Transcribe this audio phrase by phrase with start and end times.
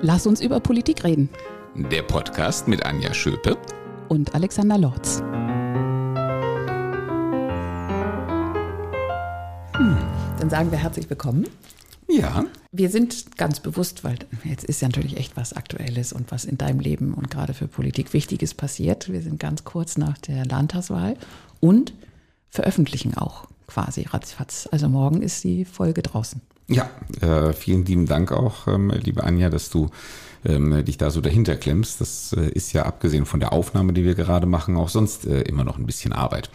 [0.00, 1.28] Lass uns über Politik reden.
[1.74, 3.58] Der Podcast mit Anja Schöpe
[4.08, 5.18] und Alexander Lorz.
[9.76, 9.98] Hm,
[10.38, 11.48] dann sagen wir herzlich willkommen.
[12.06, 12.44] Ja.
[12.70, 16.58] Wir sind ganz bewusst, weil jetzt ist ja natürlich echt was Aktuelles und was in
[16.58, 19.10] deinem Leben und gerade für Politik Wichtiges passiert.
[19.10, 21.16] Wir sind ganz kurz nach der Landtagswahl
[21.58, 21.92] und
[22.50, 24.68] veröffentlichen auch quasi ratzfatz.
[24.72, 26.40] Also morgen ist die Folge draußen.
[26.66, 26.90] Ja,
[27.20, 29.88] äh, vielen lieben Dank auch, ähm, liebe Anja, dass du
[30.44, 32.00] ähm, dich da so dahinter klemmst.
[32.00, 35.42] Das äh, ist ja abgesehen von der Aufnahme, die wir gerade machen, auch sonst äh,
[35.42, 36.50] immer noch ein bisschen Arbeit.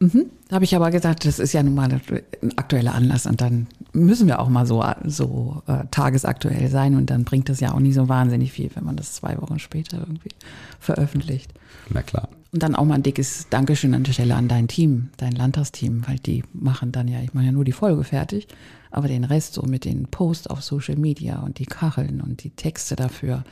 [0.00, 0.30] Mhm.
[0.48, 3.66] Da habe ich aber gesagt, das ist ja nun mal ein aktueller Anlass und dann
[3.92, 7.80] müssen wir auch mal so, so äh, tagesaktuell sein und dann bringt das ja auch
[7.80, 10.30] nicht so wahnsinnig viel, wenn man das zwei Wochen später irgendwie
[10.78, 11.52] veröffentlicht.
[11.90, 12.28] Na klar.
[12.52, 16.08] Und dann auch mal ein dickes Dankeschön an der Stelle an dein Team, dein Landtagsteam,
[16.08, 18.48] weil die machen dann ja, ich mache ja nur die Folge fertig,
[18.90, 22.50] aber den Rest so mit den Posts auf Social Media und die Kacheln und die
[22.50, 23.44] Texte dafür,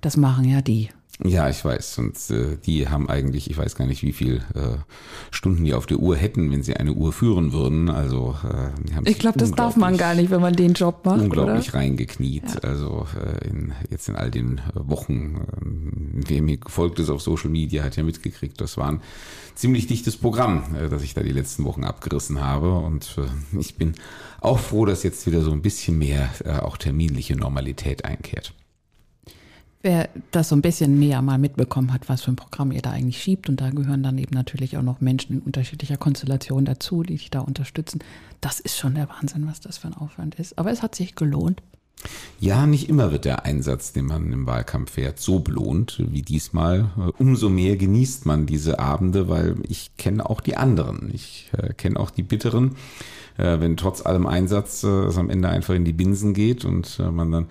[0.00, 0.88] das machen ja die.
[1.24, 1.98] Ja, ich weiß.
[1.98, 4.76] Und äh, die haben eigentlich, ich weiß gar nicht, wie viel äh,
[5.30, 7.88] Stunden die auf der Uhr hätten, wenn sie eine Uhr führen würden.
[7.88, 11.04] Also äh, die haben ich glaube, das darf man gar nicht, wenn man den Job
[11.04, 11.20] macht.
[11.20, 11.78] Unglaublich oder?
[11.78, 12.44] reingekniet.
[12.62, 12.68] Ja.
[12.68, 17.50] Also äh, in, jetzt in all den Wochen, äh, wer mir gefolgt ist auf Social
[17.50, 19.00] Media, hat ja mitgekriegt, das war ein
[19.54, 22.78] ziemlich dichtes Programm, äh, das ich da die letzten Wochen abgerissen habe.
[22.78, 23.94] Und äh, ich bin
[24.40, 28.52] auch froh, dass jetzt wieder so ein bisschen mehr äh, auch terminliche Normalität einkehrt.
[29.82, 32.90] Wer das so ein bisschen näher mal mitbekommen hat, was für ein Programm ihr da
[32.90, 37.02] eigentlich schiebt, und da gehören dann eben natürlich auch noch Menschen in unterschiedlicher Konstellation dazu,
[37.02, 38.00] die dich da unterstützen,
[38.40, 40.58] das ist schon der Wahnsinn, was das für ein Aufwand ist.
[40.58, 41.62] Aber es hat sich gelohnt.
[42.38, 46.90] Ja, nicht immer wird der Einsatz, den man im Wahlkampf fährt, so belohnt wie diesmal.
[47.18, 51.10] Umso mehr genießt man diese Abende, weil ich kenne auch die anderen.
[51.12, 52.76] Ich äh, kenne auch die bitteren,
[53.38, 57.00] äh, wenn trotz allem Einsatz äh, es am Ende einfach in die Binsen geht und
[57.00, 57.46] äh, man dann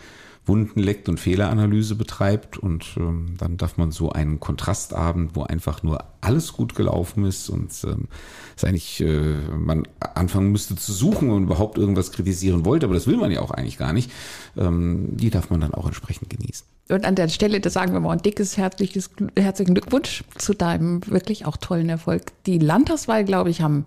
[0.45, 2.57] Wunden leckt und Fehleranalyse betreibt.
[2.57, 7.49] Und ähm, dann darf man so einen Kontrastabend, wo einfach nur alles gut gelaufen ist
[7.49, 8.07] und ähm,
[8.55, 13.07] es eigentlich äh, man anfangen müsste zu suchen und überhaupt irgendwas kritisieren wollte, aber das
[13.07, 14.11] will man ja auch eigentlich gar nicht,
[14.57, 16.65] ähm, die darf man dann auch entsprechend genießen.
[16.87, 21.01] Und an der Stelle, das sagen wir mal ein dickes, herzliches, herzlichen Glückwunsch zu deinem
[21.07, 22.31] wirklich auch tollen Erfolg.
[22.45, 23.85] Die Landtagswahl, glaube ich, haben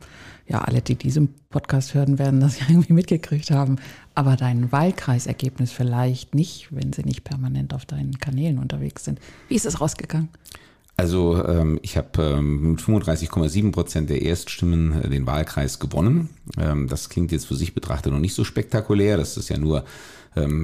[0.49, 3.77] ja alle, die diesen Podcast hören, werden das ja irgendwie mitgekriegt haben.
[4.17, 9.21] Aber dein Wahlkreisergebnis vielleicht nicht, wenn sie nicht permanent auf deinen Kanälen unterwegs sind.
[9.49, 10.29] Wie ist es rausgegangen?
[10.97, 16.31] Also ähm, ich habe ähm, mit 35,7 Prozent der Erststimmen äh, den Wahlkreis gewonnen.
[16.59, 19.17] Ähm, das klingt jetzt für sich betrachtet noch nicht so spektakulär.
[19.17, 19.85] Das ist ja nur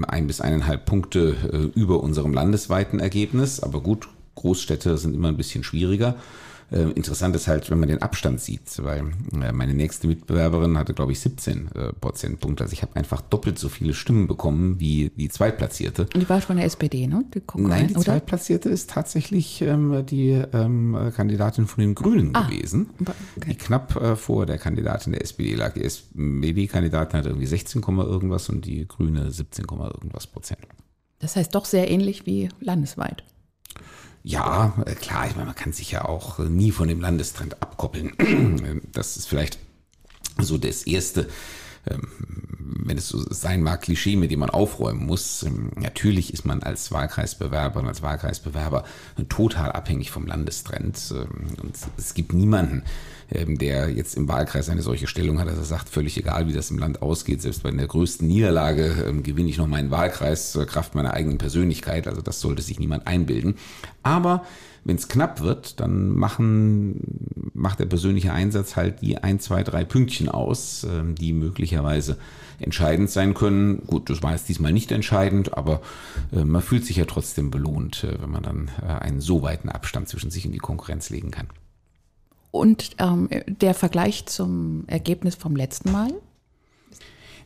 [0.04, 3.60] ein bis eineinhalb Punkte äh, über unserem landesweiten Ergebnis.
[3.60, 6.16] Aber gut, Großstädte sind immer ein bisschen schwieriger.
[6.74, 10.92] Äh, interessant ist halt, wenn man den Abstand sieht, weil äh, meine nächste Mitbewerberin hatte,
[10.92, 12.64] glaube ich, 17 äh, Prozentpunkte.
[12.64, 16.08] Also ich habe einfach doppelt so viele Stimmen bekommen wie die Zweitplatzierte.
[16.12, 17.24] Und die war von der SPD, ne?
[17.32, 18.04] Die Nein, die oder?
[18.04, 22.90] Zweitplatzierte ist tatsächlich ähm, die ähm, Kandidatin von den Grünen ah, gewesen,
[23.36, 23.50] okay.
[23.50, 25.74] die knapp äh, vor der Kandidatin der SPD lag.
[25.74, 30.60] Die SPD-Kandidatin hatte irgendwie 16, irgendwas und die Grüne 17, irgendwas Prozent.
[31.20, 33.22] Das heißt doch sehr ähnlich wie landesweit.
[34.26, 37.62] Ja, äh, klar, ich meine, man kann sich ja auch äh, nie von dem Landestrend
[37.62, 38.80] abkoppeln.
[38.92, 39.58] Das ist vielleicht
[40.38, 41.28] so das Erste,
[41.86, 42.08] ähm,
[42.84, 45.42] wenn es so sein mag, Klischee, mit dem man aufräumen muss.
[45.42, 48.84] Ähm, natürlich ist man als Wahlkreisbewerber und als Wahlkreisbewerber
[49.28, 50.98] total abhängig vom Landestrend.
[51.12, 52.82] Ähm, und es gibt niemanden,
[53.30, 56.70] der jetzt im Wahlkreis eine solche Stellung hat, dass er sagt, völlig egal, wie das
[56.70, 60.94] im Land ausgeht, selbst bei der größten Niederlage gewinne ich noch meinen Wahlkreis zur Kraft
[60.94, 62.06] meiner eigenen Persönlichkeit.
[62.06, 63.56] Also das sollte sich niemand einbilden.
[64.02, 64.44] Aber
[64.84, 69.84] wenn es knapp wird, dann machen, macht der persönliche Einsatz halt die ein, zwei, drei
[69.84, 72.18] Pünktchen aus, ähm, die möglicherweise
[72.58, 73.82] entscheidend sein können.
[73.86, 75.80] Gut, das war jetzt diesmal nicht entscheidend, aber
[76.32, 79.70] äh, man fühlt sich ja trotzdem belohnt, äh, wenn man dann äh, einen so weiten
[79.70, 81.48] Abstand zwischen sich und die Konkurrenz legen kann.
[82.50, 86.12] Und ähm, der Vergleich zum Ergebnis vom letzten Mal?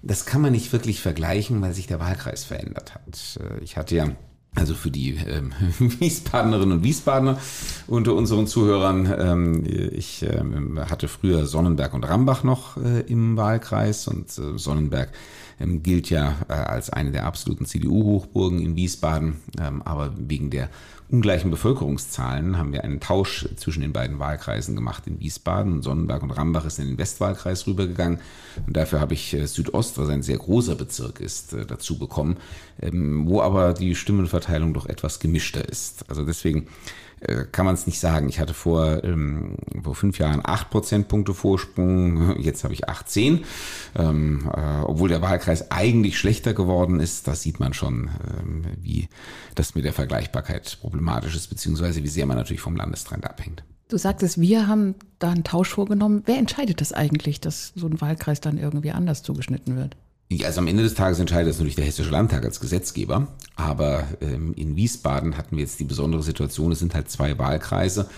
[0.03, 3.41] Das kann man nicht wirklich vergleichen, weil sich der Wahlkreis verändert hat.
[3.63, 4.11] Ich hatte ja
[4.55, 7.39] also für die ähm, Wiesbadenerinnen und Wiesbadener
[7.87, 9.13] unter unseren Zuhörern.
[9.19, 15.13] Ähm, ich ähm, hatte früher Sonnenberg und Rambach noch äh, im Wahlkreis und äh, Sonnenberg
[15.61, 20.71] ähm, gilt ja äh, als eine der absoluten CDU-Hochburgen in Wiesbaden, ähm, aber wegen der
[21.11, 25.83] ungleichen Bevölkerungszahlen haben wir einen Tausch zwischen den beiden Wahlkreisen gemacht in Wiesbaden.
[25.83, 28.21] Sonnenberg und Rambach ist in den Westwahlkreis rübergegangen.
[28.67, 32.37] Und dafür habe ich äh, Südost, was ein sehr großer Bezirk ist, äh, dazu bekommen,
[32.81, 36.09] ähm, wo aber die Stimmenverteilung doch etwas gemischter ist.
[36.11, 36.67] Also deswegen
[37.53, 38.29] kann man es nicht sagen.
[38.29, 43.45] Ich hatte vor, ähm, vor fünf Jahren acht Prozentpunkte Vorsprung, jetzt habe ich 18.
[43.97, 49.09] Ähm, äh, obwohl der Wahlkreis eigentlich schlechter geworden ist, das sieht man schon, ähm, wie
[49.55, 53.65] das mit der Vergleichbarkeit problematisch ist, beziehungsweise wie sehr man natürlich vom Landestrend abhängt.
[53.89, 56.23] Du sagtest, wir haben da einen Tausch vorgenommen.
[56.27, 59.97] Wer entscheidet das eigentlich, dass so ein Wahlkreis dann irgendwie anders zugeschnitten wird?
[60.45, 63.29] Also am Ende des Tages entscheidet es natürlich der Hessische Landtag als Gesetzgeber.
[63.57, 68.09] Aber ähm, in Wiesbaden hatten wir jetzt die besondere Situation, es sind halt zwei Wahlkreise.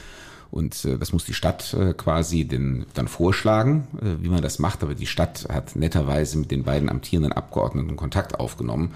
[0.51, 4.59] Und äh, das muss die Stadt äh, quasi den, dann vorschlagen, äh, wie man das
[4.59, 4.83] macht.
[4.83, 8.95] Aber die Stadt hat netterweise mit den beiden amtierenden Abgeordneten Kontakt aufgenommen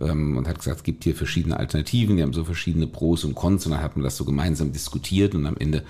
[0.00, 3.34] ähm, und hat gesagt, es gibt hier verschiedene Alternativen, die haben so verschiedene Pros und
[3.34, 3.66] Cons.
[3.66, 5.82] Und dann hat man das so gemeinsam diskutiert und am Ende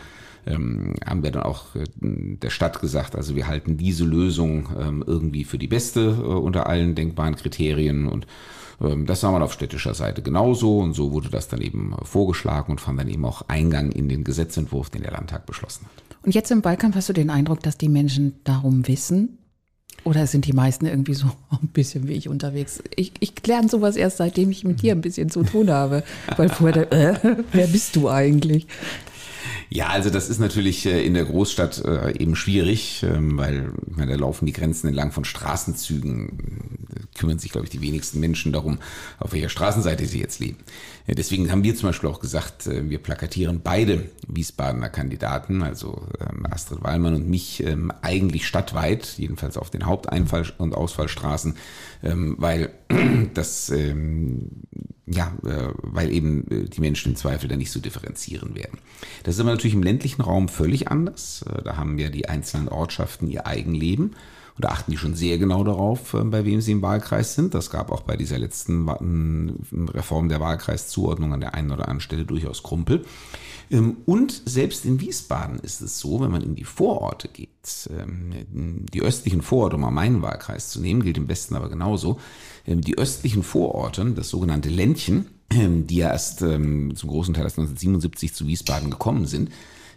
[0.47, 5.05] ähm, haben wir dann auch äh, der Stadt gesagt, also wir halten diese Lösung ähm,
[5.07, 8.27] irgendwie für die beste äh, unter allen denkbaren Kriterien und
[8.81, 12.73] ähm, das sah man auf städtischer Seite genauso und so wurde das dann eben vorgeschlagen
[12.73, 16.17] und fand dann eben auch Eingang in den Gesetzentwurf, den der Landtag beschlossen hat.
[16.25, 19.39] Und jetzt im Wahlkampf hast du den Eindruck, dass die Menschen darum wissen?
[20.05, 22.83] Oder sind die meisten irgendwie so ein bisschen wie ich unterwegs?
[22.97, 26.03] Ich, ich lerne sowas erst, seitdem ich mit dir ein bisschen zu tun habe.
[26.37, 28.67] Weil vorher, äh, wer bist du eigentlich?
[29.71, 34.13] Ja, also das ist natürlich äh, in der Großstadt äh, eben schwierig, ähm, weil meine,
[34.13, 36.79] da laufen die Grenzen entlang von Straßenzügen.
[36.89, 38.79] Da kümmern sich, glaube ich, die wenigsten Menschen darum,
[39.19, 40.59] auf welcher Straßenseite sie jetzt leben.
[41.07, 46.47] Deswegen haben wir zum Beispiel auch gesagt, äh, wir plakatieren beide Wiesbadener Kandidaten, also ähm,
[46.51, 51.55] Astrid Wallmann und mich, ähm, eigentlich stadtweit, jedenfalls auf den Haupteinfall- und Ausfallstraßen,
[52.03, 52.71] weil
[53.35, 53.73] das
[55.07, 58.79] ja, äh, weil eben äh, die Menschen im Zweifel da nicht so differenzieren werden.
[59.25, 61.45] Das ist aber natürlich im ländlichen Raum völlig anders.
[61.65, 64.15] Da haben ja die einzelnen Ortschaften ihr Eigenleben
[64.57, 67.55] und da achten die schon sehr genau darauf, bei wem sie im Wahlkreis sind.
[67.55, 68.89] Das gab auch bei dieser letzten
[69.89, 73.05] Reform der Wahlkreiszuordnung an der einen oder anderen Stelle durchaus Krumpel.
[73.73, 77.49] Ähm, und selbst in Wiesbaden ist es so, wenn man in die Vororte geht,
[77.91, 82.21] ähm, die östlichen Vororte, um mal meinen Wahlkreis zu nehmen, gilt im Besten aber genauso,
[82.67, 88.33] ähm, die östlichen Vororte, das sogenannte Ländchen, die ja erst zum großen Teil erst 1977
[88.33, 89.51] zu Wiesbaden gekommen sind,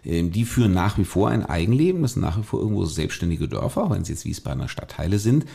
[0.06, 2.02] die führen nach wie vor ein Eigenleben.
[2.02, 5.46] Das sind nach wie vor irgendwo selbstständige Dörfer, auch wenn sie jetzt Wiesbadener Stadtteile sind.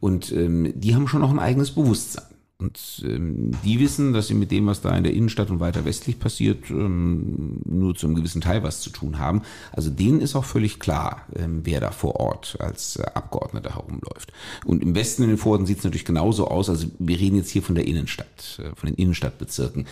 [0.00, 2.24] Und die haben schon noch ein eigenes Bewusstsein.
[2.60, 5.84] Und ähm, die wissen, dass sie mit dem, was da in der Innenstadt und weiter
[5.84, 9.42] westlich passiert, ähm, nur zu einem gewissen Teil was zu tun haben.
[9.70, 14.32] Also denen ist auch völlig klar, ähm, wer da vor Ort als äh, Abgeordneter herumläuft.
[14.64, 16.68] Und im Westen in den Vororten sieht es natürlich genauso aus.
[16.68, 19.86] Also wir reden jetzt hier von der Innenstadt, äh, von den Innenstadtbezirken.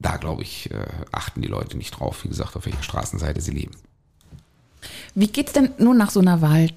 [0.00, 3.52] Da, glaube ich, äh, achten die Leute nicht drauf, wie gesagt, auf welcher Straßenseite sie
[3.52, 3.72] leben.
[5.14, 6.70] Wie geht's denn nun nach so einer Wahl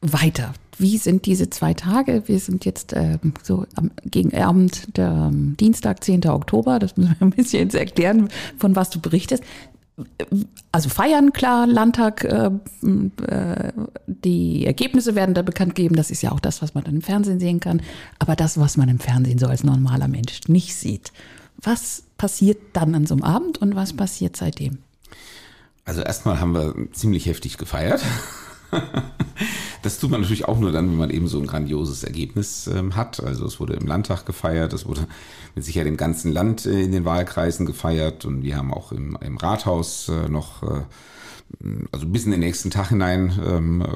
[0.00, 0.52] weiter?
[0.76, 2.22] Wie sind diese zwei Tage?
[2.26, 6.26] Wir sind jetzt äh, so am, gegen Abend, der ähm, Dienstag, 10.
[6.28, 6.78] Oktober.
[6.78, 8.28] Das müssen wir ein bisschen jetzt erklären,
[8.58, 9.42] von was du berichtest.
[10.70, 12.50] Also feiern, klar, Landtag, äh,
[13.26, 13.72] äh,
[14.06, 15.96] die Ergebnisse werden da bekannt geben.
[15.96, 17.82] Das ist ja auch das, was man dann im Fernsehen sehen kann.
[18.20, 21.12] Aber das, was man im Fernsehen so als normaler Mensch nicht sieht.
[21.60, 24.78] Was passiert dann an so einem Abend und was passiert seitdem?
[25.84, 28.02] Also erstmal haben wir ziemlich heftig gefeiert.
[29.82, 32.96] Das tut man natürlich auch nur dann, wenn man eben so ein grandioses Ergebnis ähm,
[32.96, 33.22] hat.
[33.22, 35.06] Also es wurde im Landtag gefeiert, es wurde
[35.54, 39.16] mit Sicherheit im ganzen Land äh, in den Wahlkreisen gefeiert und wir haben auch im,
[39.20, 40.82] im Rathaus äh, noch äh,
[41.92, 43.86] also bis in den nächsten Tag hinein ähm, äh,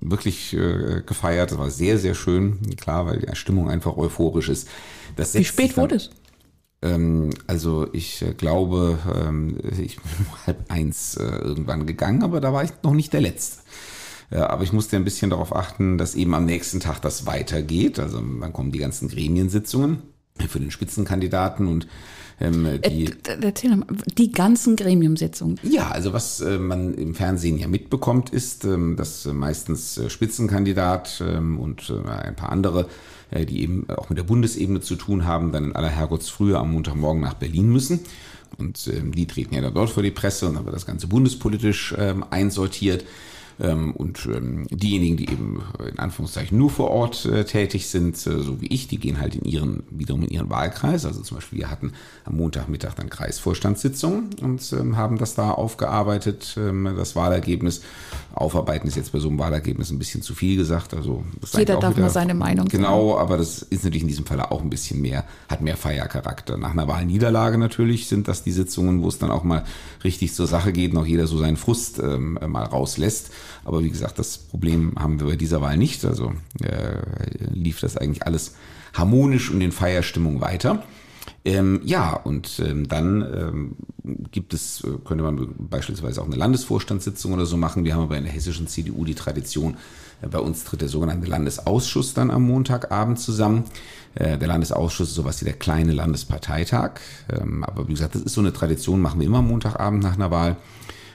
[0.00, 1.50] wirklich äh, gefeiert.
[1.50, 4.68] Das war sehr, sehr schön, klar, weil die Stimmung einfach euphorisch ist.
[5.16, 6.10] Wie spät wurde es?
[6.82, 12.40] Ähm, also ich äh, glaube, ähm, ich bin um halb eins äh, irgendwann gegangen, aber
[12.40, 13.62] da war ich noch nicht der Letzte.
[14.30, 17.98] Aber ich musste ein bisschen darauf achten, dass eben am nächsten Tag das weitergeht.
[17.98, 19.98] Also dann kommen die ganzen Gremiensitzungen
[20.48, 21.86] für den Spitzenkandidaten und
[22.40, 23.86] ähm, die, äh, Erzähl mal,
[24.18, 25.58] die ganzen Gremiumsitzungen.
[25.62, 30.10] Ja, also was äh, man im Fernsehen ja mitbekommt, ist, ähm, dass äh, meistens äh,
[30.10, 32.88] Spitzenkandidat ähm, und äh, ein paar andere,
[33.30, 36.72] äh, die eben auch mit der Bundesebene zu tun haben, dann in aller Herrgottsfrühe am
[36.72, 38.00] Montagmorgen nach Berlin müssen.
[38.58, 41.06] Und ähm, die treten ja dann dort vor die Presse und dann wird das Ganze
[41.06, 43.04] bundespolitisch ähm, einsortiert.
[43.62, 48.16] Ähm, und ähm, diejenigen, die eben äh, in Anführungszeichen nur vor Ort äh, tätig sind,
[48.26, 51.04] äh, so wie ich, die gehen halt in ihren, wiederum in ihren Wahlkreis.
[51.06, 51.92] Also zum Beispiel, wir hatten
[52.24, 56.56] am Montagmittag dann Kreisvorstandssitzungen und ähm, haben das da aufgearbeitet,
[56.96, 57.82] das Wahlergebnis.
[58.34, 60.94] Aufarbeiten ist jetzt bei so einem Wahlergebnis ein bisschen zu viel gesagt.
[60.94, 62.82] Also Jeder darf wieder, mal seine Meinung sagen.
[62.82, 66.56] Genau, aber das ist natürlich in diesem Falle auch ein bisschen mehr, hat mehr Feiercharakter.
[66.56, 69.64] Nach einer Wahlniederlage natürlich sind das die Sitzungen, wo es dann auch mal
[70.04, 73.30] richtig zur Sache geht auch jeder so seinen Frust ähm, mal rauslässt.
[73.64, 76.04] Aber wie gesagt, das Problem haben wir bei dieser Wahl nicht.
[76.04, 76.96] Also äh,
[77.52, 78.54] lief das eigentlich alles
[78.94, 80.82] harmonisch und in Feierstimmung weiter.
[81.44, 83.76] Ähm, ja, und ähm, dann ähm,
[84.30, 87.84] gibt es, äh, könnte man beispielsweise auch eine Landesvorstandssitzung oder so machen.
[87.84, 89.76] Wir haben aber in der hessischen CDU die Tradition,
[90.22, 93.64] äh, bei uns tritt der sogenannte Landesausschuss dann am Montagabend zusammen.
[94.14, 97.00] Äh, der Landesausschuss ist sowas wie der kleine Landesparteitag.
[97.28, 100.30] Ähm, aber wie gesagt, das ist so eine Tradition, machen wir immer Montagabend nach einer
[100.30, 100.56] Wahl.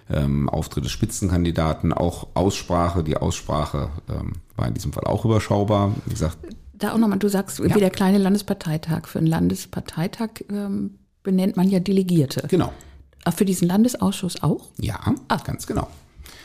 [0.10, 3.04] Ähm, Auftritt des Spitzenkandidaten, auch Aussprache.
[3.04, 5.94] Die Aussprache ähm, war in diesem Fall auch überschaubar.
[6.06, 6.38] Wie gesagt,
[6.74, 7.74] da auch nochmal, du sagst, ja.
[7.74, 9.08] wie der kleine Landesparteitag.
[9.08, 12.48] Für einen Landesparteitag ähm, benennt man ja Delegierte.
[12.48, 12.72] Genau.
[13.24, 14.70] Aber für diesen Landesausschuss auch?
[14.78, 15.38] Ja, ah.
[15.44, 15.88] ganz genau.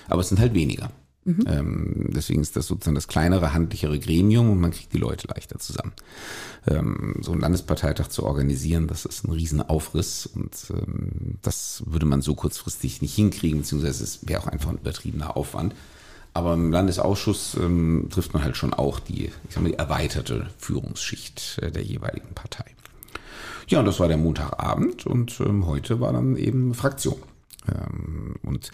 [0.08, 0.90] Aber es sind halt weniger.
[1.24, 1.44] Mhm.
[1.46, 5.58] Ähm, deswegen ist das sozusagen das kleinere, handlichere Gremium und man kriegt die Leute leichter
[5.58, 5.92] zusammen.
[6.66, 12.22] Ähm, so einen Landesparteitag zu organisieren, das ist ein Riesenaufriss und ähm, das würde man
[12.22, 15.74] so kurzfristig nicht hinkriegen, beziehungsweise es wäre auch einfach ein übertriebener Aufwand.
[16.34, 17.58] Aber im Landesausschuss
[18.08, 22.34] trifft man halt schon auch die, ich sag mal, die erweiterte Führungsschicht äh, der jeweiligen
[22.34, 22.64] Partei.
[23.68, 27.18] Ja, und das war der Montagabend und heute war dann eben Fraktion.
[27.68, 28.70] Ähm, und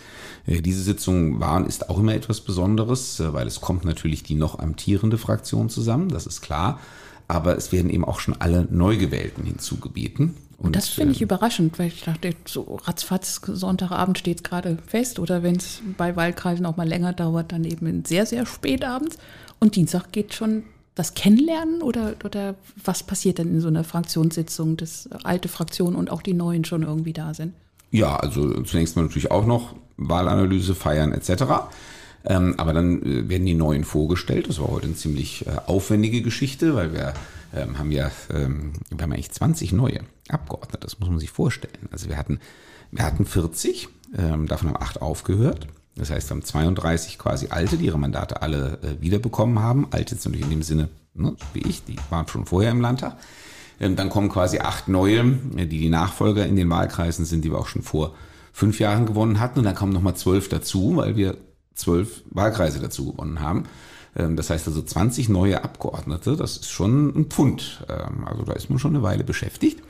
[0.46, 4.22] äh, diese Sitzung war und ist auch immer etwas Besonderes, äh, weil es kommt natürlich
[4.22, 6.80] die noch amtierende Fraktion zusammen, das ist klar.
[7.26, 10.34] Aber es werden eben auch schon alle Neugewählten hinzugebeten.
[10.56, 14.78] Und, das finde ich äh, überraschend, weil ich dachte, so ratzfatz, Sonntagabend steht es gerade
[14.86, 18.84] fest oder wenn es bei Wahlkreisen auch mal länger dauert, dann eben sehr, sehr spät
[18.84, 19.18] abends.
[19.60, 20.64] Und Dienstag geht schon
[20.96, 26.10] das Kennenlernen oder, oder was passiert denn in so einer Fraktionssitzung, dass alte Fraktionen und
[26.10, 27.52] auch die neuen schon irgendwie da sind?
[27.90, 31.44] Ja, also zunächst mal natürlich auch noch Wahlanalyse, Feiern etc.
[32.24, 34.48] Ähm, aber dann äh, werden die neuen vorgestellt.
[34.48, 37.14] Das war heute eine ziemlich äh, aufwendige Geschichte, weil wir
[37.54, 40.80] ähm, haben ja, ähm, wir haben eigentlich 20 neue Abgeordnete.
[40.80, 41.88] Das muss man sich vorstellen.
[41.90, 42.40] Also wir hatten,
[42.90, 45.66] wir hatten 40, ähm, davon haben acht aufgehört.
[45.96, 49.88] Das heißt, wir haben 32 quasi Alte, die ihre Mandate alle äh, wiederbekommen haben.
[49.90, 53.16] Alte jetzt natürlich in dem Sinne, ne, wie ich, die waren schon vorher im Landtag.
[53.80, 55.20] Ähm, dann kommen quasi acht neue,
[55.56, 58.14] äh, die die Nachfolger in den Wahlkreisen sind, die wir auch schon vor
[58.52, 59.60] fünf Jahren gewonnen hatten.
[59.60, 61.36] Und dann kommen nochmal zwölf dazu, weil wir
[61.74, 63.64] zwölf Wahlkreise dazu gewonnen haben.
[64.16, 67.84] Ähm, das heißt also 20 neue Abgeordnete, das ist schon ein Pfund.
[67.88, 69.82] Ähm, also da ist man schon eine Weile beschäftigt.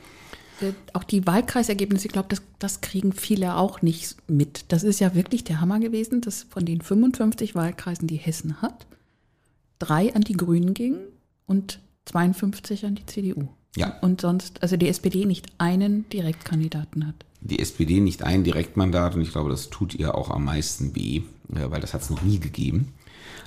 [0.91, 4.65] Auch die Wahlkreisergebnisse, ich glaube, das, das kriegen viele auch nicht mit.
[4.73, 8.85] Das ist ja wirklich der Hammer gewesen, dass von den 55 Wahlkreisen, die Hessen hat,
[9.79, 10.99] drei an die Grünen gingen
[11.45, 13.47] und 52 an die CDU.
[13.75, 13.97] Ja.
[14.01, 17.15] Und sonst, also die SPD nicht einen Direktkandidaten hat.
[17.41, 21.21] Die SPD nicht ein Direktmandat und ich glaube, das tut ihr auch am meisten weh,
[21.53, 22.93] äh, weil das hat es noch nie gegeben.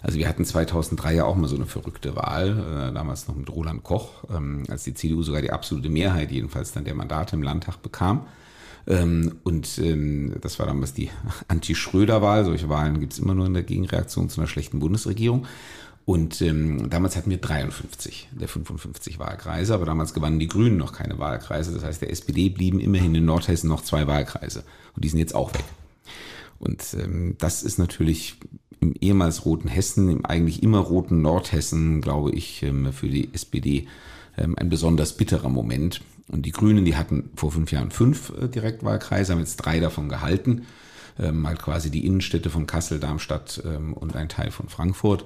[0.02, 3.50] Also wir hatten 2003 ja auch mal so eine verrückte Wahl, äh, damals noch mit
[3.50, 7.42] Roland Koch, ähm, als die CDU sogar die absolute Mehrheit jedenfalls dann der Mandate im
[7.42, 8.26] Landtag bekam.
[8.86, 11.10] Ähm, und ähm, das war damals die
[11.48, 12.44] Anti-Schröder-Wahl.
[12.44, 15.46] Solche Wahlen gibt es immer nur in der Gegenreaktion zu einer schlechten Bundesregierung.
[16.12, 20.92] Und ähm, damals hatten wir 53 der 55 Wahlkreise, aber damals gewannen die Grünen noch
[20.92, 21.72] keine Wahlkreise.
[21.72, 24.62] Das heißt, der SPD blieben immerhin in Nordhessen noch zwei Wahlkreise.
[24.94, 25.64] Und die sind jetzt auch weg.
[26.58, 28.36] Und ähm, das ist natürlich
[28.80, 33.88] im ehemals roten Hessen, im eigentlich immer roten Nordhessen, glaube ich, ähm, für die SPD
[34.36, 36.02] ähm, ein besonders bitterer Moment.
[36.28, 40.10] Und die Grünen, die hatten vor fünf Jahren fünf äh, Direktwahlkreise, haben jetzt drei davon
[40.10, 40.66] gehalten.
[41.18, 43.62] Ähm, halt quasi die Innenstädte von Kassel, Darmstadt
[43.94, 45.24] und ein Teil von Frankfurt.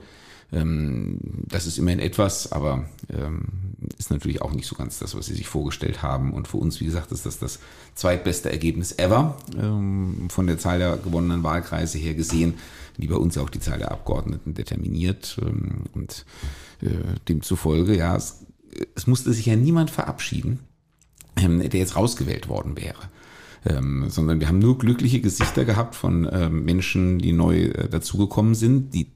[0.51, 2.89] Das ist immerhin etwas, aber
[3.99, 6.33] ist natürlich auch nicht so ganz das, was sie sich vorgestellt haben.
[6.33, 7.59] Und für uns, wie gesagt, ist das das
[7.97, 9.37] zweitbeste Ergebnis ever
[10.29, 12.55] von der Zahl der gewonnenen Wahlkreise her gesehen
[12.99, 15.39] wie bei uns ja auch die Zahl der Abgeordneten determiniert.
[15.43, 16.25] Ähm, und
[16.83, 16.89] äh,
[17.29, 18.47] demzufolge, ja, es,
[18.95, 20.61] es musste sich ja niemand verabschieden,
[21.37, 23.11] ähm, der jetzt rausgewählt worden wäre.
[23.65, 28.55] Ähm, sondern wir haben nur glückliche Gesichter gehabt von ähm, Menschen, die neu äh, dazugekommen
[28.55, 29.09] sind, die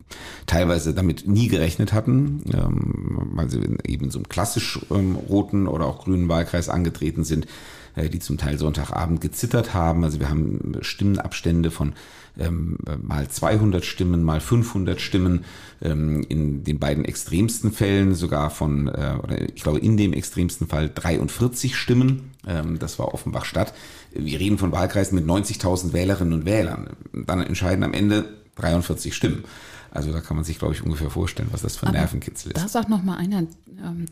[0.47, 5.87] teilweise damit nie gerechnet hatten, ähm, weil sie eben so einem klassisch ähm, roten oder
[5.87, 7.47] auch grünen Wahlkreis angetreten sind,
[7.95, 10.05] äh, die zum Teil Sonntagabend gezittert haben.
[10.05, 11.93] Also wir haben Stimmenabstände von
[12.39, 15.45] ähm, mal 200 Stimmen, mal 500 Stimmen,
[15.83, 20.67] ähm, in den beiden extremsten Fällen sogar von, äh, oder ich glaube in dem extremsten
[20.67, 22.31] Fall 43 Stimmen.
[22.47, 23.73] Ähm, das war Offenbach-Stadt.
[24.13, 26.91] Wir reden von Wahlkreisen mit 90.000 Wählerinnen und Wählern.
[27.13, 28.25] Dann entscheiden am Ende
[28.57, 29.45] 43 Stimmen.
[29.91, 32.63] Also da kann man sich, glaube ich, ungefähr vorstellen, was das für ein Nervenkitzel ist.
[32.63, 33.45] Da sagt noch mal einer,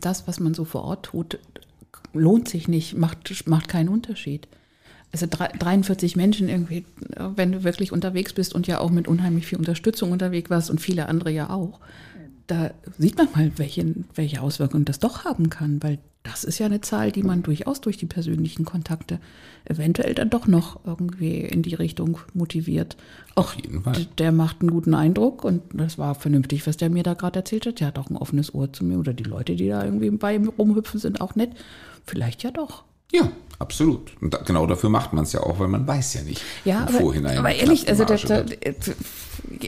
[0.01, 1.39] das, was man so vor Ort tut,
[2.11, 4.49] lohnt sich nicht, macht, macht keinen Unterschied
[5.11, 6.85] also 43 Menschen irgendwie,
[7.35, 10.79] wenn du wirklich unterwegs bist und ja auch mit unheimlich viel Unterstützung unterwegs warst und
[10.79, 11.79] viele andere ja auch,
[12.47, 16.65] da sieht man mal, welche, welche Auswirkungen das doch haben kann, weil das ist ja
[16.65, 19.19] eine Zahl, die man durchaus durch die persönlichen Kontakte
[19.65, 22.97] eventuell dann doch noch irgendwie in die Richtung motiviert.
[23.35, 23.55] Auch
[24.17, 27.65] der macht einen guten Eindruck und das war vernünftig, was der mir da gerade erzählt
[27.65, 27.79] hat.
[27.79, 30.35] Der hat auch ein offenes Ohr zu mir oder die Leute, die da irgendwie bei
[30.35, 31.51] ihm rumhüpfen, sind auch nett.
[32.05, 32.83] Vielleicht ja doch.
[33.11, 34.11] Ja, absolut.
[34.21, 36.81] Und da, genau dafür macht man es ja auch, weil man weiß ja nicht ja,
[36.81, 37.37] im aber, Vorhinein.
[37.37, 38.45] Aber ehrlich, also das, das,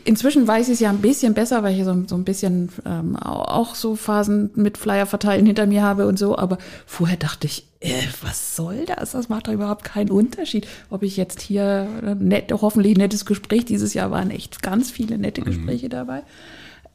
[0.05, 3.15] inzwischen weiß ich es ja ein bisschen besser, weil ich so, so ein bisschen ähm,
[3.15, 6.37] auch so Phasen mit Flyer verteilen hinter mir habe und so.
[6.37, 9.11] Aber vorher dachte ich, äh, was soll das?
[9.11, 11.87] Das macht doch überhaupt keinen Unterschied, ob ich jetzt hier
[12.19, 13.65] nett, hoffentlich nettes Gespräch.
[13.65, 15.45] Dieses Jahr waren echt ganz viele nette mhm.
[15.45, 15.91] Gespräche mhm.
[15.91, 16.23] dabei.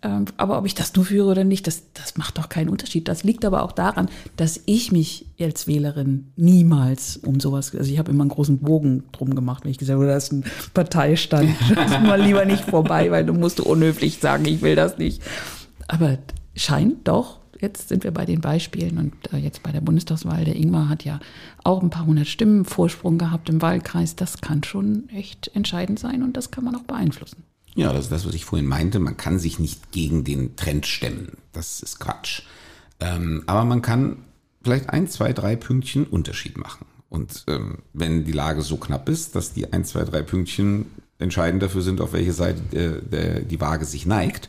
[0.02, 3.08] Ähm, aber ob ich das nur führe oder nicht, das, das macht doch keinen Unterschied.
[3.08, 7.98] Das liegt aber auch daran, dass ich mich als Wählerin niemals um sowas, also ich
[7.98, 11.50] habe immer einen großen Bogen drum gemacht, wenn ich gesagt habe, da ist ein Parteistand,
[12.02, 15.22] mal lieber nicht vorbei, weil du musst unhöflich sagen, ich will das nicht.
[15.88, 16.18] Aber
[16.54, 20.56] scheint doch, jetzt sind wir bei den Beispielen und äh, jetzt bei der Bundestagswahl, der
[20.56, 21.20] Ingmar hat ja
[21.64, 24.16] auch ein paar hundert Stimmen Vorsprung gehabt im Wahlkreis.
[24.16, 27.44] Das kann schon echt entscheidend sein und das kann man auch beeinflussen.
[27.76, 28.98] Ja, das ist das, was ich vorhin meinte.
[28.98, 31.36] Man kann sich nicht gegen den Trend stemmen.
[31.52, 32.42] Das ist Quatsch.
[33.00, 34.24] Ähm, aber man kann
[34.62, 36.86] vielleicht ein, zwei, drei Pünktchen Unterschied machen.
[37.10, 40.86] Und ähm, wenn die Lage so knapp ist, dass die ein, zwei, drei Pünktchen
[41.18, 44.48] entscheidend dafür sind, auf welche Seite der, der, die Waage sich neigt,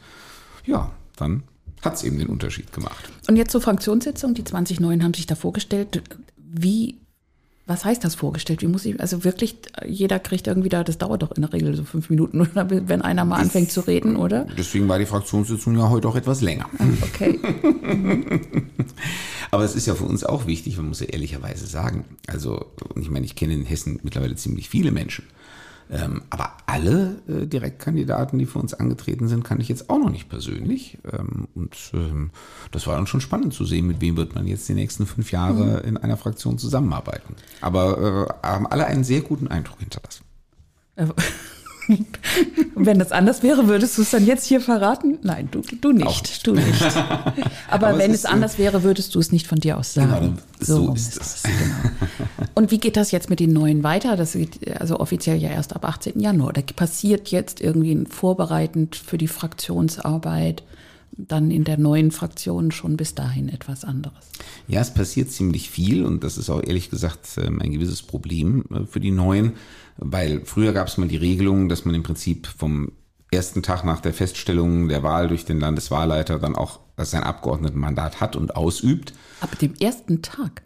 [0.66, 1.44] ja, dann
[1.82, 3.10] hat es eben den Unterschied gemacht.
[3.28, 4.34] Und jetzt zur Fraktionssitzung.
[4.34, 6.02] Die 20 Neuen haben sich da vorgestellt.
[6.38, 6.98] Wie
[7.68, 8.62] was heißt das vorgestellt?
[8.62, 11.76] Wie muss ich, also wirklich, jeder kriegt irgendwie da, das dauert doch in der Regel
[11.76, 14.48] so fünf Minuten, wenn einer mal anfängt zu reden, oder?
[14.58, 16.70] Deswegen war die Fraktionssitzung ja heute auch etwas länger.
[16.80, 17.40] Ah, okay.
[19.52, 22.06] Aber es ist ja für uns auch wichtig, man muss ja ehrlicherweise sagen.
[22.28, 25.26] Also, ich meine, ich kenne in Hessen mittlerweile ziemlich viele Menschen.
[25.90, 30.10] Ähm, aber alle äh, Direktkandidaten, die für uns angetreten sind, kann ich jetzt auch noch
[30.10, 30.98] nicht persönlich.
[31.12, 32.32] Ähm, und ähm,
[32.72, 35.32] das war dann schon spannend zu sehen, mit wem wird man jetzt die nächsten fünf
[35.32, 35.88] Jahre mhm.
[35.88, 37.36] in einer Fraktion zusammenarbeiten.
[37.62, 40.24] Aber äh, haben alle einen sehr guten Eindruck hinterlassen.
[41.88, 41.98] Äh,
[42.76, 45.18] Und wenn das anders wäre, würdest du es dann jetzt hier verraten?
[45.24, 46.46] Nein, du, du nicht.
[46.46, 46.82] Du nicht.
[47.70, 50.38] Aber, Aber wenn es, es anders wäre, würdest du es nicht von dir aus sagen.
[50.38, 51.44] Genau, so, so ist es.
[51.44, 52.48] Genau.
[52.56, 54.16] Und wie geht das jetzt mit den Neuen weiter?
[54.16, 56.20] Das geht also offiziell ja erst ab 18.
[56.20, 56.54] Januar.
[56.54, 60.64] Da passiert jetzt irgendwie vorbereitend für die Fraktionsarbeit
[61.18, 64.30] dann in der neuen Fraktion schon bis dahin etwas anderes.
[64.68, 68.66] Ja, es passiert ziemlich viel und das ist auch ehrlich gesagt ähm, ein gewisses Problem
[68.72, 69.54] äh, für die Neuen,
[69.98, 72.92] weil früher gab es mal die Regelung, dass man im Prinzip vom
[73.32, 78.36] ersten Tag nach der Feststellung der Wahl durch den Landeswahlleiter dann auch sein Abgeordnetenmandat hat
[78.36, 79.14] und ausübt.
[79.42, 80.64] Ab dem ersten Tag?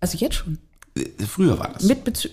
[0.00, 0.58] Also jetzt schon?
[0.96, 1.84] Äh, früher war das.
[1.84, 2.28] Mit Bezü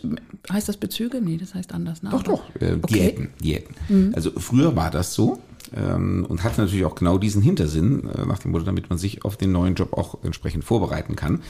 [0.52, 1.22] heißt das Bezüge?
[1.22, 2.02] Nee, das heißt anders.
[2.04, 2.10] Ne?
[2.10, 2.44] Doch, doch.
[2.60, 2.94] Äh, okay.
[2.94, 3.30] Diäten.
[3.42, 3.76] Diäten.
[3.90, 4.12] Mhm.
[4.16, 5.42] Also früher war das so
[5.76, 9.26] ähm, und hatte natürlich auch genau diesen Hintersinn, äh, nach dem Motto, damit man sich
[9.26, 11.42] auf den neuen Job auch entsprechend vorbereiten kann.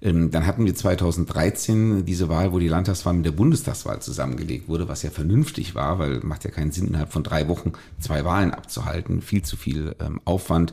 [0.00, 4.88] Ähm, dann hatten wir 2013 diese Wahl, wo die Landtagswahl mit der Bundestagswahl zusammengelegt wurde,
[4.88, 8.52] was ja vernünftig war, weil macht ja keinen Sinn, innerhalb von drei Wochen zwei Wahlen
[8.52, 9.22] abzuhalten.
[9.22, 10.72] Viel zu viel ähm, Aufwand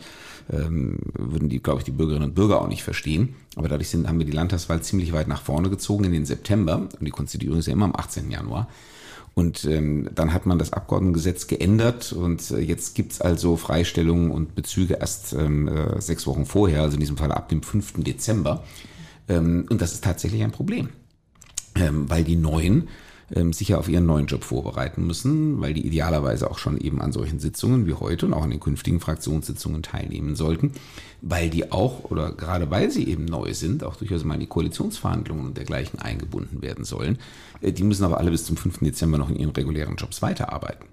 [0.52, 3.36] ähm, würden die, glaube ich, die Bürgerinnen und Bürger auch nicht verstehen.
[3.56, 6.88] Aber dadurch sind, haben wir die Landtagswahl ziemlich weit nach vorne gezogen in den September.
[7.00, 8.30] Und die Konstituierung ist ja immer am 18.
[8.30, 8.68] Januar.
[9.34, 14.56] Und ähm, dann hat man das Abgeordnetengesetz geändert und äh, jetzt gibt's also Freistellungen und
[14.56, 17.96] Bezüge erst ähm, äh, sechs Wochen vorher, also in diesem Fall ab dem 5.
[17.98, 18.64] Dezember.
[19.28, 20.90] Ähm, und das ist tatsächlich ein Problem,
[21.76, 22.88] ähm, weil die Neuen
[23.34, 27.02] ähm, sich ja auf ihren neuen Job vorbereiten müssen, weil die idealerweise auch schon eben
[27.02, 30.72] an solchen Sitzungen wie heute und auch an den künftigen Fraktionssitzungen teilnehmen sollten,
[31.22, 34.48] weil die auch oder gerade weil sie eben neu sind, auch durchaus mal in die
[34.48, 37.18] Koalitionsverhandlungen und dergleichen eingebunden werden sollen.
[37.62, 38.80] Äh, die müssen aber alle bis zum 5.
[38.80, 40.86] Dezember noch in ihren regulären Jobs weiterarbeiten.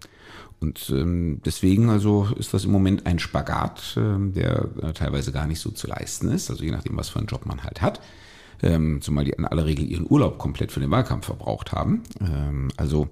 [0.62, 5.46] Und ähm, deswegen also ist das im Moment ein Spagat, äh, der äh, teilweise gar
[5.46, 8.00] nicht so zu leisten ist, also je nachdem, was für einen Job man halt hat.
[8.64, 12.02] Ähm, zumal die in aller Regel ihren Urlaub komplett für den Wahlkampf verbraucht haben.
[12.20, 13.08] Ähm, also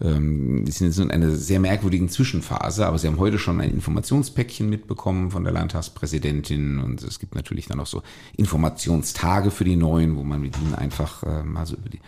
[0.00, 3.70] ähm, die sind jetzt in einer sehr merkwürdigen Zwischenphase, aber sie haben heute schon ein
[3.70, 6.80] Informationspäckchen mitbekommen von der Landtagspräsidentin.
[6.80, 8.02] Und es gibt natürlich dann auch so
[8.36, 12.00] Informationstage für die Neuen, wo man mit ihnen einfach äh, mal so über die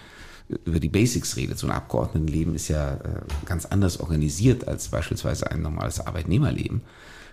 [0.64, 1.58] über die Basics redet.
[1.58, 2.98] So ein Abgeordnetenleben ist ja äh,
[3.46, 6.82] ganz anders organisiert als beispielsweise ein normales Arbeitnehmerleben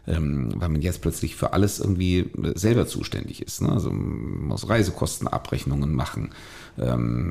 [0.07, 3.61] ähm, weil man jetzt plötzlich für alles irgendwie selber zuständig ist.
[3.61, 3.69] Ne?
[3.69, 6.29] Also man muss Reisekostenabrechnungen machen,
[6.77, 7.29] ähm,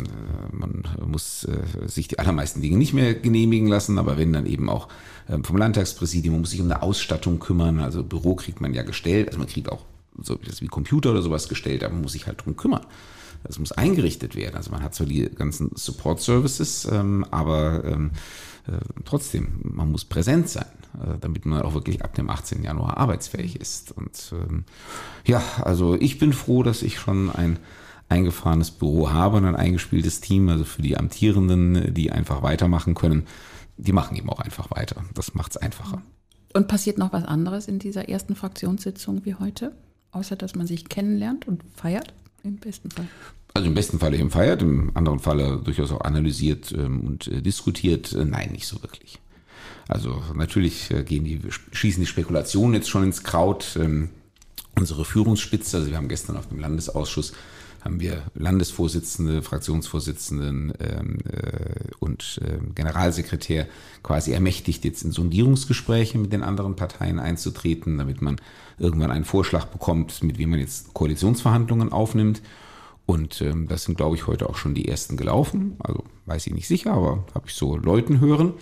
[0.53, 4.69] man muss äh, sich die allermeisten Dinge nicht mehr genehmigen lassen, aber wenn dann eben
[4.69, 4.89] auch
[5.29, 8.83] ähm, vom Landtagspräsidium, man muss sich um eine Ausstattung kümmern, also Büro kriegt man ja
[8.83, 9.85] gestellt, also man kriegt auch
[10.21, 12.87] so wie Computer oder sowas gestellt, aber man muss sich halt drum kümmern.
[13.45, 14.57] Das muss eingerichtet werden.
[14.57, 18.11] Also man hat zwar die ganzen Support Services, ähm, aber ähm,
[18.67, 22.63] äh, trotzdem, man muss präsent sein, äh, damit man auch wirklich ab dem 18.
[22.63, 23.93] Januar arbeitsfähig ist.
[23.93, 24.65] Und ähm,
[25.27, 27.59] ja, also ich bin froh, dass ich schon ein
[28.09, 33.27] eingefahrenes Büro habe und ein eingespieltes Team, also für die Amtierenden, die einfach weitermachen können,
[33.77, 35.05] die machen eben auch einfach weiter.
[35.15, 36.03] Das macht es einfacher.
[36.55, 39.73] Und passiert noch was anderes in dieser ersten Fraktionssitzung wie heute?
[40.13, 42.15] Außer dass man sich kennenlernt und feiert,
[42.47, 43.09] im besten Fall.
[43.55, 47.41] Also im besten Falle eben feiert, im anderen Falle durchaus auch analysiert ähm, und äh,
[47.41, 48.13] diskutiert.
[48.13, 49.19] Äh, nein, nicht so wirklich.
[49.89, 51.41] Also natürlich äh, gehen die,
[51.73, 53.79] schießen die Spekulationen jetzt schon ins Kraut.
[53.81, 54.11] Ähm,
[54.79, 57.33] unsere Führungsspitze, also wir haben gestern auf dem Landesausschuss
[57.87, 63.67] haben wir Landesvorsitzende, Fraktionsvorsitzenden ähm, äh, und äh, Generalsekretär
[64.03, 68.37] quasi ermächtigt, jetzt in Sondierungsgespräche mit den anderen Parteien einzutreten, damit man
[68.79, 72.43] irgendwann einen Vorschlag bekommt, mit wem man jetzt Koalitionsverhandlungen aufnimmt.
[73.07, 75.77] Und ähm, das sind, glaube ich, heute auch schon die ersten gelaufen.
[75.79, 78.55] Also weiß ich nicht sicher, aber habe ich so Leuten hören.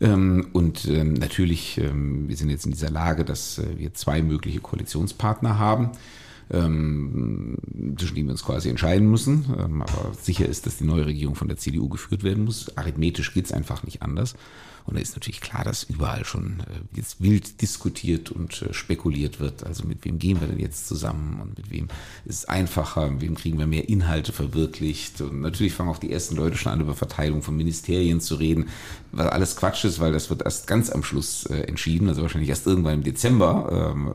[0.00, 4.22] Ähm, und ähm, natürlich, ähm, wir sind jetzt in dieser Lage, dass äh, wir zwei
[4.22, 5.90] mögliche Koalitionspartner haben
[6.52, 7.56] ähm,
[7.98, 9.46] zwischen denen wir uns quasi entscheiden müssen.
[9.58, 12.76] Ähm, aber sicher ist, dass die neue Regierung von der CDU geführt werden muss.
[12.76, 14.34] Arithmetisch geht es einfach nicht anders.
[14.84, 19.40] Und da ist natürlich klar, dass überall schon äh, jetzt wild diskutiert und äh, spekuliert
[19.40, 19.64] wird.
[19.64, 21.88] Also mit wem gehen wir denn jetzt zusammen und mit wem
[22.24, 25.20] ist es einfacher, mit wem kriegen wir mehr Inhalte verwirklicht.
[25.20, 28.68] Und natürlich fangen auch die ersten Leute schon an, über Verteilung von Ministerien zu reden,
[29.12, 32.50] was alles Quatsch ist, weil das wird erst ganz am Schluss äh, entschieden, also wahrscheinlich
[32.50, 33.92] erst irgendwann im Dezember.
[33.92, 34.14] Ähm,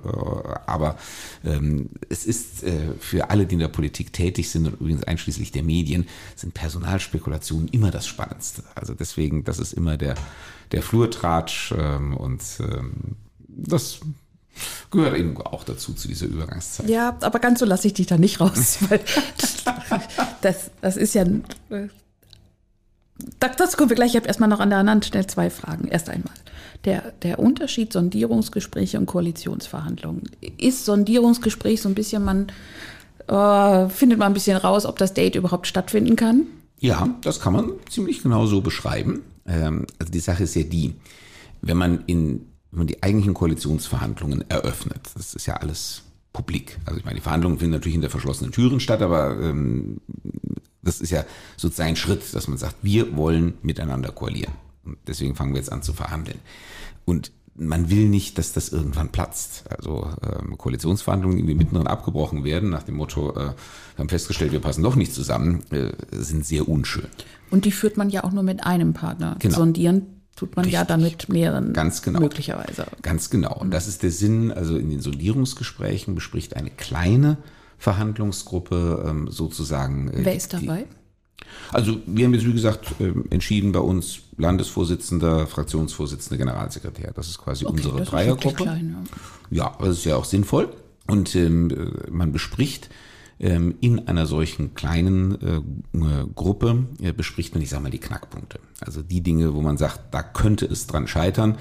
[0.65, 0.97] aber
[1.45, 2.65] ähm, es ist
[2.99, 7.67] für alle, die in der Politik tätig sind und übrigens einschließlich der Medien, sind Personalspekulationen
[7.69, 8.63] immer das Spannendste.
[8.75, 10.15] Also deswegen, das ist immer der
[10.71, 13.15] der Flurtratsch ähm, und ähm,
[13.47, 13.99] das
[14.91, 16.89] gehört eben auch dazu, zu dieser Übergangszeit.
[16.89, 18.99] Ja, aber ganz so lasse ich dich da nicht raus, weil
[20.41, 21.23] das, das ist ja.
[21.23, 21.87] Äh,
[23.39, 24.11] das kommen wir gleich.
[24.11, 25.87] Ich habe erstmal noch an der anderen Stelle zwei Fragen.
[25.87, 26.33] Erst einmal.
[26.85, 30.29] Der, der Unterschied Sondierungsgespräche und Koalitionsverhandlungen.
[30.59, 32.51] Ist Sondierungsgespräch so ein bisschen, man
[33.27, 36.43] äh, findet man ein bisschen raus, ob das Date überhaupt stattfinden kann?
[36.79, 39.23] Ja, das kann man ziemlich genau so beschreiben.
[39.47, 40.95] Ähm, also die Sache ist ja die,
[41.61, 46.77] wenn man in wenn man die eigentlichen Koalitionsverhandlungen eröffnet, das ist ja alles publik.
[46.85, 50.01] Also ich meine, die Verhandlungen finden natürlich hinter verschlossenen Türen statt, aber ähm,
[50.81, 54.53] das ist ja sozusagen ein Schritt, dass man sagt, wir wollen miteinander koalieren.
[54.83, 56.39] Und deswegen fangen wir jetzt an zu verhandeln.
[57.05, 59.63] Und man will nicht, dass das irgendwann platzt.
[59.69, 63.55] Also ähm, Koalitionsverhandlungen, die irgendwie mittendrin abgebrochen werden, nach dem Motto, äh, wir
[63.97, 67.07] haben festgestellt, wir passen doch nicht zusammen, äh, sind sehr unschön.
[67.49, 69.35] Und die führt man ja auch nur mit einem Partner.
[69.39, 69.55] Genau.
[69.55, 70.79] Sondieren tut man Richtig.
[70.79, 72.19] ja dann mit mehreren Ganz genau.
[72.19, 72.85] möglicherweise.
[73.01, 73.55] Ganz genau.
[73.57, 77.37] Und das ist der Sinn, also in den Sondierungsgesprächen bespricht eine kleine
[77.77, 80.09] Verhandlungsgruppe ähm, sozusagen.
[80.09, 80.85] Äh, Wer ist dabei?
[81.71, 87.11] Also wir haben jetzt, wie gesagt, ähm, entschieden bei uns Landesvorsitzender, Fraktionsvorsitzender, Generalsekretär.
[87.15, 88.63] Das ist quasi okay, unsere Dreiergruppe.
[88.63, 88.95] Klein,
[89.49, 89.65] ja.
[89.65, 90.69] ja, das ist ja auch sinnvoll.
[91.07, 92.89] Und ähm, äh, man bespricht
[93.39, 98.59] in einer solchen kleinen äh, Gruppe, äh, bespricht man, ich sage mal, die Knackpunkte.
[98.79, 101.55] Also die Dinge, wo man sagt, da könnte es dran scheitern.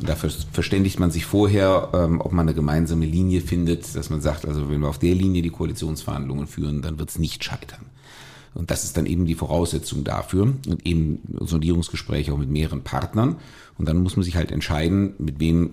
[0.00, 4.20] Und dafür verständigt man sich vorher, ähm, ob man eine gemeinsame Linie findet, dass man
[4.20, 7.86] sagt, also wenn wir auf der Linie die Koalitionsverhandlungen führen, dann wird es nicht scheitern.
[8.54, 13.36] Und das ist dann eben die Voraussetzung dafür und eben Sondierungsgespräche auch mit mehreren Partnern.
[13.76, 15.70] Und dann muss man sich halt entscheiden, mit wem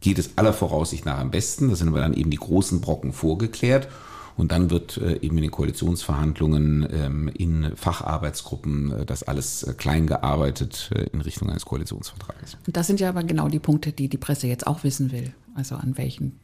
[0.00, 1.68] geht es aller Voraussicht nach am besten.
[1.68, 3.88] Da sind aber dann eben die großen Brocken vorgeklärt.
[4.36, 9.74] Und dann wird äh, eben in den Koalitionsverhandlungen ähm, in Facharbeitsgruppen äh, das alles äh,
[9.74, 12.56] klein gearbeitet in Richtung eines Koalitionsvertrages.
[12.66, 15.32] Und das sind ja aber genau die Punkte, die die Presse jetzt auch wissen will.
[15.54, 16.40] Also an welchen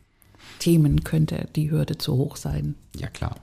[0.61, 2.74] Themen könnte die Hürde zu hoch sein?
[2.96, 3.37] Ja, klar.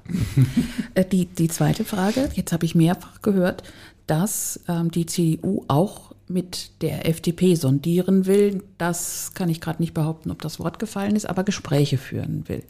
[1.12, 3.64] Die, die zweite Frage, jetzt habe ich mehrfach gehört,
[4.08, 8.64] dass ähm, die CDU auch mit der FDP sondieren will.
[8.78, 12.64] Das kann ich gerade nicht behaupten, ob das Wort gefallen ist, aber Gespräche führen will.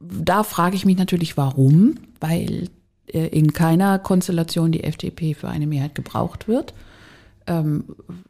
[0.00, 2.68] Da frage ich mich natürlich, warum, weil
[3.06, 6.74] äh, in keiner Konstellation die FDP für eine Mehrheit gebraucht wird.
[7.46, 7.84] Ähm,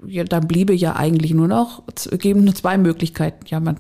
[0.07, 1.85] ja, dann bliebe ja eigentlich nur noch,
[2.19, 3.47] geben nur zwei Möglichkeiten.
[3.47, 3.79] Ja, man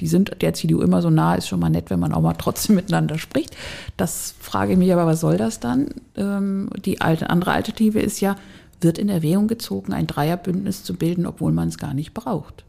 [0.00, 2.34] die sind der CDU immer so nah, ist schon mal nett, wenn man auch mal
[2.34, 3.56] trotzdem miteinander spricht.
[3.96, 5.88] Das frage ich mich aber, was soll das dann?
[6.16, 8.36] Ähm, die alte, andere Alternative ist ja,
[8.80, 12.65] wird in Erwägung gezogen, ein Dreierbündnis zu bilden, obwohl man es gar nicht braucht.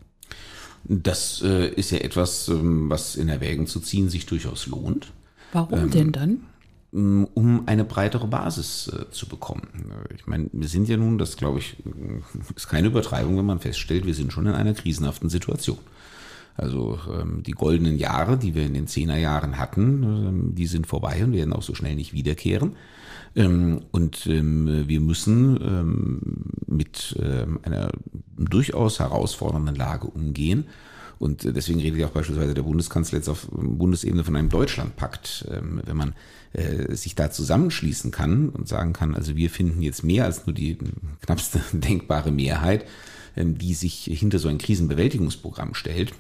[0.90, 5.12] Das äh, ist ja etwas, ähm, was in Erwägung zu ziehen sich durchaus lohnt.
[5.52, 6.40] Warum ähm, denn dann?
[6.92, 9.68] Um eine breitere Basis äh, zu bekommen.
[10.16, 11.76] Ich meine, wir sind ja nun, das glaube ich,
[12.56, 15.80] ist keine Übertreibung, wenn man feststellt, wir sind schon in einer krisenhaften Situation.
[16.56, 21.24] Also ähm, die goldenen Jahre, die wir in den Zehnerjahren hatten, ähm, die sind vorbei
[21.24, 22.76] und werden auch so schnell nicht wiederkehren.
[23.38, 26.22] Ähm, und ähm, wir müssen ähm,
[26.66, 27.16] mit
[27.64, 27.92] einer
[28.38, 30.66] durchaus herausfordernden Lage umgehen.
[31.20, 35.48] Und äh, deswegen redet ja auch beispielsweise der Bundeskanzler jetzt auf Bundesebene von einem Deutschlandpakt.
[35.50, 36.16] Wenn man
[36.54, 40.54] äh, sich da zusammenschließen kann und sagen kann, also wir finden jetzt mehr als nur
[40.56, 40.78] die
[41.22, 42.86] knappste denkbare Mehrheit,
[43.36, 46.14] die sich hinter so ein Krisenbewältigungsprogramm stellt,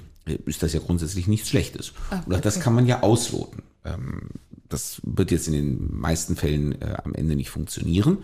[0.45, 1.93] ist das ja grundsätzlich nichts Schlechtes.
[2.09, 2.39] Ah, okay.
[2.41, 3.63] Das kann man ja ausloten.
[3.85, 4.29] Ähm,
[4.69, 8.19] das wird jetzt in den meisten Fällen äh, am Ende nicht funktionieren,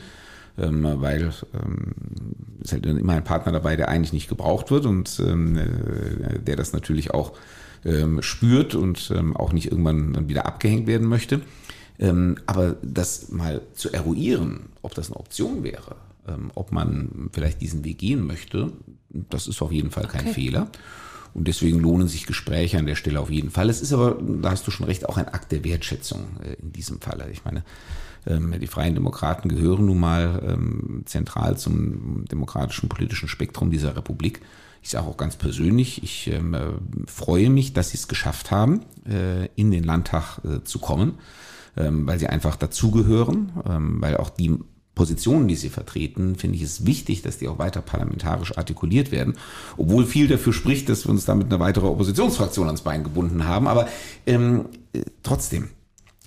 [0.58, 1.94] ähm, weil ähm,
[2.64, 6.74] es halt immer ein Partner dabei, der eigentlich nicht gebraucht wird und äh, der das
[6.74, 7.34] natürlich auch
[8.22, 11.42] spürt und auch nicht irgendwann dann wieder abgehängt werden möchte.
[12.46, 15.98] Aber das mal zu eruieren, ob das eine Option wäre,
[16.56, 18.72] ob man vielleicht diesen Weg gehen möchte,
[19.10, 20.34] das ist auf jeden Fall kein okay.
[20.34, 20.70] Fehler.
[21.34, 23.70] Und deswegen lohnen sich Gespräche an der Stelle auf jeden Fall.
[23.70, 26.72] Es ist aber, da hast du schon recht, auch ein Akt der Wertschätzung äh, in
[26.74, 27.30] diesem Falle.
[27.32, 27.64] Ich meine,
[28.28, 34.42] ähm, die Freien Demokraten gehören nun mal ähm, zentral zum demokratischen politischen Spektrum dieser Republik.
[34.82, 36.60] Ich sage auch ganz persönlich, ich ähm, äh,
[37.08, 41.16] freue mich, dass sie es geschafft haben, äh, in den Landtag zu kommen,
[41.76, 43.52] weil sie einfach dazugehören,
[44.00, 44.60] weil auch die
[44.96, 49.36] Positionen, die sie vertreten, finde ich es wichtig, dass die auch weiter parlamentarisch artikuliert werden.
[49.78, 53.68] Obwohl viel dafür spricht, dass wir uns damit eine weitere Oppositionsfraktion ans Bein gebunden haben.
[53.68, 53.88] Aber
[54.28, 55.70] ähm, äh, trotzdem,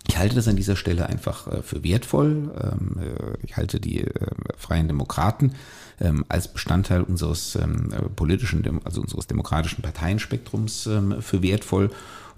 [0.08, 2.50] ich halte das an dieser Stelle einfach äh, für wertvoll.
[2.60, 4.04] Ähm, äh, ich halte die
[4.56, 5.52] Freien Demokraten
[6.00, 10.88] ähm, als Bestandteil unseres ähm, politischen, also unseres demokratischen Parteienspektrums
[11.20, 11.90] für wertvoll.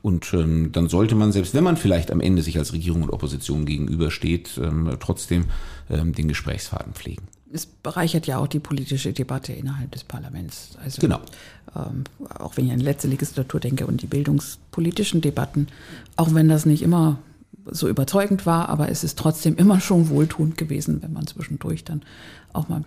[0.02, 3.10] Und ähm, dann sollte man, selbst wenn man vielleicht am Ende sich als Regierung und
[3.10, 5.46] Opposition gegenübersteht, ähm, trotzdem
[5.90, 7.24] ähm, den Gesprächsfaden pflegen.
[7.52, 10.76] Es bereichert ja auch die politische Debatte innerhalb des Parlaments.
[10.82, 11.20] Also, genau.
[11.74, 12.04] Ähm,
[12.38, 15.68] auch wenn ich an die letzte Legislatur denke und die bildungspolitischen Debatten,
[16.16, 17.18] auch wenn das nicht immer
[17.70, 22.02] so überzeugend war, aber es ist trotzdem immer schon wohltuend gewesen, wenn man zwischendurch dann
[22.52, 22.84] auch mal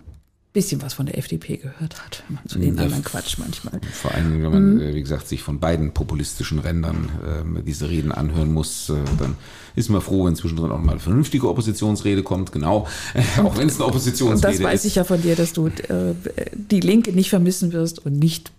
[0.52, 3.80] bisschen was von der FDP gehört hat, wenn man zu den ja, anderen Quatsch manchmal.
[3.92, 4.94] Vor allem, wenn man, mhm.
[4.94, 7.08] wie gesagt, sich von beiden populistischen Rändern
[7.58, 9.36] äh, diese Reden anhören muss, äh, dann
[9.76, 12.86] ist man froh, wenn zwischendrin auch mal eine vernünftige Oppositionsrede kommt, genau,
[13.42, 14.58] auch wenn es eine Oppositionsrede ist.
[14.58, 14.90] Und das weiß ist.
[14.90, 16.14] ich ja von dir, dass du äh,
[16.54, 18.52] die Linke nicht vermissen wirst und nicht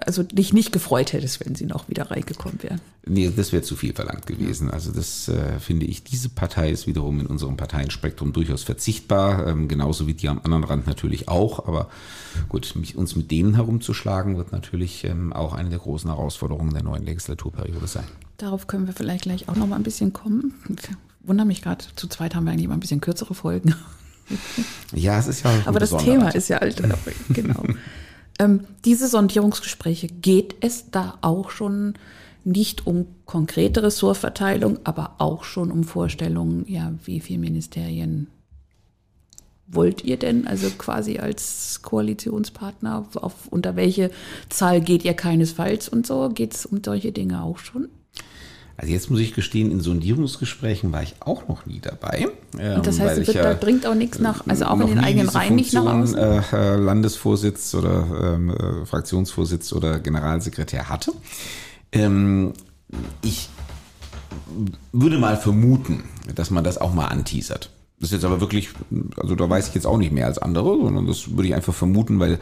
[0.00, 2.80] also dich nicht gefreut hättest, wenn sie noch wieder reingekommen wären.
[3.06, 4.70] Nee, das wäre zu viel verlangt gewesen.
[4.70, 9.68] Also das äh, finde ich, diese Partei ist wiederum in unserem Parteienspektrum durchaus verzichtbar, ähm,
[9.68, 11.66] genauso wie die am anderen Rand natürlich auch.
[11.66, 11.88] Aber
[12.48, 16.82] gut, mich, uns mit denen herumzuschlagen, wird natürlich ähm, auch eine der großen Herausforderungen der
[16.82, 18.04] neuen Legislaturperiode sein.
[18.38, 20.54] Darauf können wir vielleicht gleich auch noch mal ein bisschen kommen.
[20.68, 20.88] Ich
[21.28, 23.74] wundere mich gerade, zu zweit haben wir eigentlich mal ein bisschen kürzere Folgen.
[24.92, 25.52] Ja, es ist ja.
[25.66, 26.82] Aber das Thema ist ja alt,
[27.28, 27.62] genau.
[28.38, 31.94] Ähm, diese Sondierungsgespräche geht es da auch schon
[32.44, 38.28] nicht um konkrete Ressortverteilung, aber auch schon um Vorstellungen, ja, wie viele Ministerien
[39.66, 44.10] wollt ihr denn, also quasi als Koalitionspartner, auf, unter welche
[44.48, 46.28] Zahl geht ihr keinesfalls und so?
[46.28, 47.88] Geht es um solche Dinge auch schon?
[48.78, 52.28] Also jetzt muss ich gestehen, in Sondierungsgesprächen war ich auch noch nie dabei.
[52.58, 55.28] Ähm, das heißt, es wird, da bringt auch nichts nach, also auch in den eigenen
[55.28, 56.18] Reihen nicht nach außen?
[56.18, 61.12] Äh, Landesvorsitz oder ähm, äh, Fraktionsvorsitz oder Generalsekretär hatte.
[61.92, 62.52] Ähm,
[63.22, 63.48] ich
[64.92, 67.70] würde mal vermuten, dass man das auch mal anteasert.
[67.98, 68.68] Das ist jetzt aber wirklich,
[69.16, 71.72] also da weiß ich jetzt auch nicht mehr als andere, sondern das würde ich einfach
[71.72, 72.38] vermuten, weil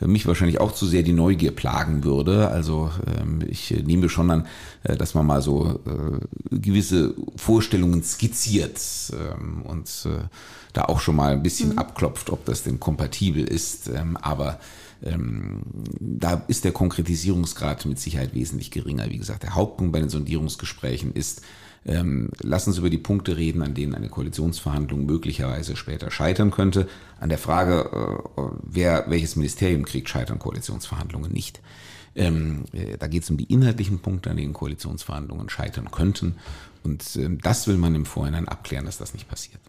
[0.00, 2.48] mich wahrscheinlich auch zu sehr die Neugier plagen würde.
[2.48, 4.46] Also ähm, ich nehme schon an,
[4.82, 8.80] äh, dass man mal so äh, gewisse Vorstellungen skizziert
[9.12, 10.24] ähm, und äh,
[10.72, 11.78] da auch schon mal ein bisschen mhm.
[11.78, 13.88] abklopft, ob das denn kompatibel ist.
[13.88, 14.58] Ähm, aber
[15.04, 15.62] ähm,
[16.00, 19.08] da ist der Konkretisierungsgrad mit Sicherheit wesentlich geringer.
[19.08, 21.42] Wie gesagt, der Hauptpunkt bei den Sondierungsgesprächen ist,
[21.86, 26.88] ähm, lass uns über die Punkte reden, an denen eine Koalitionsverhandlung möglicherweise später scheitern könnte.
[27.20, 31.60] An der Frage, äh, wer welches Ministerium kriegt, scheitern Koalitionsverhandlungen nicht.
[32.16, 36.36] Ähm, äh, da geht es um die inhaltlichen Punkte, an denen Koalitionsverhandlungen scheitern könnten.
[36.82, 39.60] Und ähm, das will man im Vorhinein abklären, dass das nicht passiert.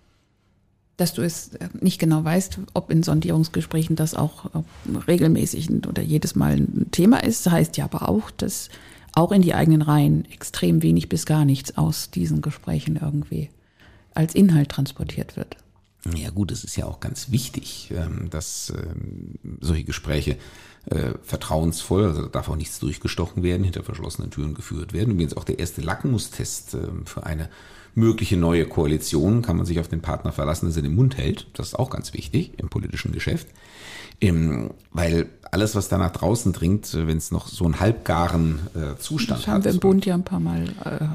[0.95, 6.01] Dass du es äh, nicht genau weißt, ob in Sondierungsgesprächen das auch äh, regelmäßig oder
[6.01, 8.69] jedes Mal ein Thema ist, heißt ja aber auch, dass
[9.17, 13.49] auch in die eigenen Reihen extrem wenig bis gar nichts aus diesen Gesprächen irgendwie
[14.13, 15.57] als Inhalt transportiert wird.
[16.15, 20.37] Ja gut, es ist ja auch ganz wichtig, ähm, dass ähm, solche Gespräche
[20.85, 25.11] äh, vertrauensvoll, also da darf auch nichts durchgestochen werden, hinter verschlossenen Türen geführt werden.
[25.11, 27.49] Übrigens auch der erste Lackmustest ähm, für eine
[27.95, 31.47] mögliche neue Koalitionen kann man sich auf den Partner verlassen, dass er den Mund hält.
[31.53, 33.47] Das ist auch ganz wichtig im politischen Geschäft.
[34.19, 38.59] Ähm, weil alles, was da nach draußen dringt, äh, wenn es noch so einen halbgaren
[38.73, 39.65] äh, Zustand das haben hat.
[39.65, 40.65] wir im Bund ja ein paar Mal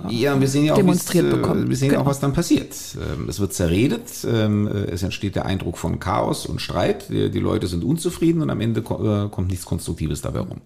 [0.08, 1.68] äh, ja, wir sehen ja auch, demonstriert bekommen.
[1.68, 2.02] Wir sehen genau.
[2.02, 2.74] auch, was dann passiert.
[2.96, 7.40] Ähm, es wird zerredet, ähm, es entsteht der Eindruck von Chaos und Streit, die, die
[7.40, 10.60] Leute sind unzufrieden und am Ende äh, kommt nichts Konstruktives dabei rum.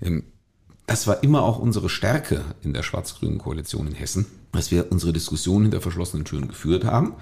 [0.00, 0.24] Ähm,
[0.86, 5.12] das war immer auch unsere Stärke in der schwarz-grünen Koalition in Hessen, dass wir unsere
[5.12, 7.14] Diskussionen hinter verschlossenen Türen geführt haben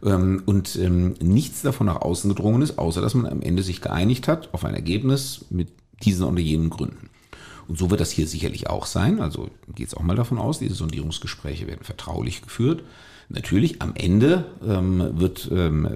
[0.00, 4.28] und ähm, nichts davon nach außen gedrungen ist, außer dass man am Ende sich geeinigt
[4.28, 5.68] hat auf ein Ergebnis mit
[6.02, 7.10] diesen oder jenen Gründen.
[7.68, 9.20] Und so wird das hier sicherlich auch sein.
[9.20, 12.82] Also geht es auch mal davon aus, diese Sondierungsgespräche werden vertraulich geführt.
[13.28, 15.90] Natürlich, am Ende ähm, wird ähm, äh,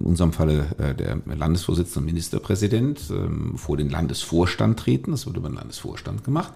[0.00, 5.12] in unserem Falle äh, der Landesvorsitzende und Ministerpräsident ähm, vor den Landesvorstand treten.
[5.12, 6.52] Das wird über den Landesvorstand gemacht.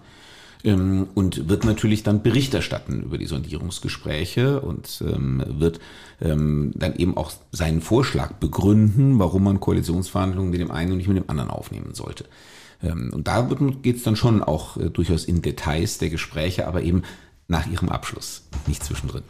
[0.67, 5.81] Ähm, und wird natürlich dann Bericht erstatten über die Sondierungsgespräche und ähm, wird
[6.21, 11.09] ähm, dann eben auch seinen Vorschlag begründen, warum man Koalitionsverhandlungen mit dem einen und nicht
[11.09, 12.25] mit dem anderen aufnehmen sollte.
[12.83, 13.49] Und da
[13.81, 17.05] geht es dann schon auch äh, durchaus in Details der Gespräche, aber eben
[17.49, 19.23] nach ihrem Abschluss, nicht zwischendrin.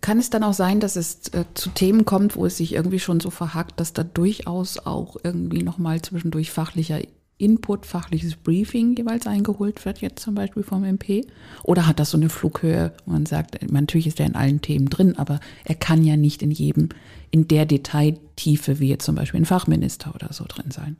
[0.00, 3.00] Kann es dann auch sein, dass es äh, zu Themen kommt, wo es sich irgendwie
[3.00, 7.00] schon so verhakt, dass da durchaus auch irgendwie nochmal zwischendurch fachlicher
[7.38, 11.26] Input, fachliches Briefing jeweils eingeholt wird, jetzt zum Beispiel vom MP?
[11.62, 14.90] Oder hat das so eine Flughöhe, wo man sagt, natürlich ist er in allen Themen
[14.90, 16.88] drin, aber er kann ja nicht in jedem,
[17.30, 20.96] in der Detailtiefe wie jetzt zum Beispiel ein Fachminister oder so drin sein?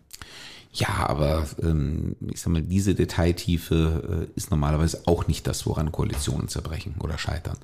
[0.73, 5.91] Ja, aber ähm, ich sag mal, diese Detailtiefe äh, ist normalerweise auch nicht das, woran
[5.91, 7.57] Koalitionen zerbrechen oder scheitern.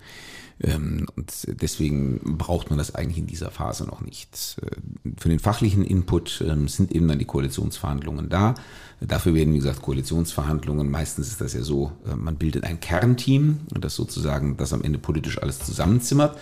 [0.61, 4.57] Ähm, und deswegen braucht man das eigentlich in dieser Phase noch nicht.
[4.63, 4.77] Äh,
[5.19, 8.55] für den fachlichen Input ähm, sind eben dann die Koalitionsverhandlungen da.
[9.01, 13.61] Dafür werden, wie gesagt, Koalitionsverhandlungen, meistens ist das ja so, äh, man bildet ein Kernteam,
[13.79, 16.39] das sozusagen das am Ende politisch alles zusammenzimmert.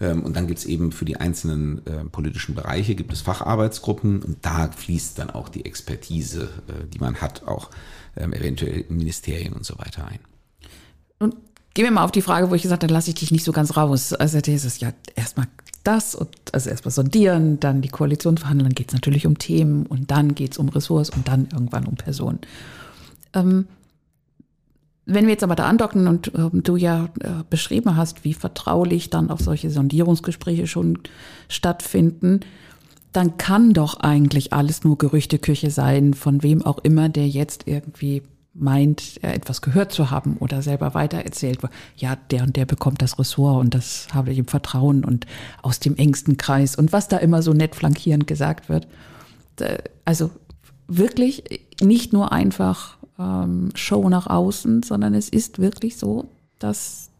[0.00, 4.22] Ähm, und dann gibt es eben für die einzelnen äh, politischen Bereiche gibt es Facharbeitsgruppen
[4.22, 6.48] und da fließt dann auch die Expertise,
[6.92, 7.70] die man hat, auch
[8.16, 10.18] eventuell in Ministerien und so weiter ein.
[11.18, 11.36] Und
[11.74, 13.44] Gehen wir mal auf die Frage, wo ich gesagt habe, dann lasse ich dich nicht
[13.44, 14.12] so ganz raus.
[14.12, 15.46] Also dieses ja erstmal
[15.82, 19.84] das und also erstmal sondieren, dann die Koalition verhandeln, dann geht es natürlich um Themen
[19.86, 22.38] und dann geht es um Ressorts und dann irgendwann um Personen.
[23.34, 23.66] Ähm,
[25.06, 29.10] wenn wir jetzt aber da andocken und äh, du ja äh, beschrieben hast, wie vertraulich
[29.10, 31.00] dann auch solche Sondierungsgespräche schon
[31.48, 32.40] stattfinden,
[33.12, 38.22] dann kann doch eigentlich alles nur Gerüchteküche sein, von wem auch immer, der jetzt irgendwie
[38.54, 41.58] meint, etwas gehört zu haben oder selber weitererzählt,
[41.96, 45.26] ja, der und der bekommt das Ressort und das habe ich im Vertrauen und
[45.62, 48.86] aus dem engsten Kreis und was da immer so nett flankierend gesagt wird.
[50.04, 50.30] Also
[50.86, 51.44] wirklich
[51.80, 57.10] nicht nur einfach ähm, Show nach außen, sondern es ist wirklich so, dass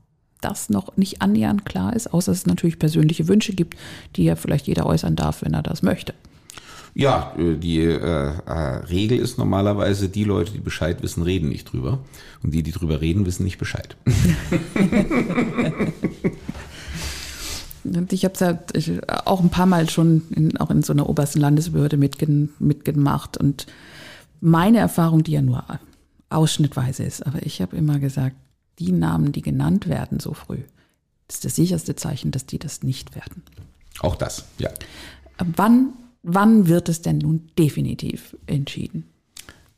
[0.41, 3.79] das noch nicht annähernd klar ist, außer es natürlich persönliche Wünsche gibt,
[4.17, 6.15] die ja vielleicht jeder äußern darf, wenn er das möchte.
[6.95, 11.73] Ja, äh, die äh, äh, Regel ist normalerweise, die Leute, die Bescheid wissen, reden nicht
[11.73, 11.99] drüber.
[12.43, 13.97] Und die, die drüber reden, wissen nicht Bescheid.
[18.11, 18.59] ich habe es ja
[19.25, 23.37] auch ein paar Mal schon in, auch in so einer obersten Landesbehörde mitge mitgemacht.
[23.37, 23.67] Und
[24.41, 25.65] meine Erfahrung, die ja nur
[26.31, 28.37] ausschnittweise ist, aber ich habe immer gesagt,
[28.79, 30.59] die Namen, die genannt werden so früh,
[31.29, 33.43] ist das sicherste Zeichen, dass die das nicht werden.
[34.01, 34.71] Auch das, ja.
[35.39, 39.05] Wann Wann wird es denn nun definitiv entschieden?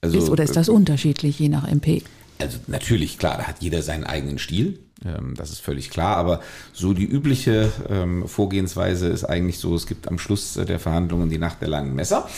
[0.00, 2.02] Also, ist, oder ist das äh, unterschiedlich, je nach MP?
[2.38, 4.78] Also natürlich, klar, da hat jeder seinen eigenen Stil.
[5.04, 6.16] Ähm, das ist völlig klar.
[6.16, 6.40] Aber
[6.72, 11.38] so die übliche ähm, Vorgehensweise ist eigentlich so, es gibt am Schluss der Verhandlungen die
[11.38, 12.28] Nacht der langen Messer.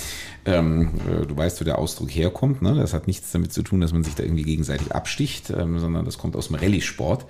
[0.46, 2.62] Ähm, äh, du weißt, wo der Ausdruck herkommt.
[2.62, 2.74] Ne?
[2.76, 6.16] Das hat nichts damit zu tun, dass man sich da irgendwie gegenseitig absticht, sondern das
[6.16, 7.28] kommt aus dem Rallye-Sport ähm,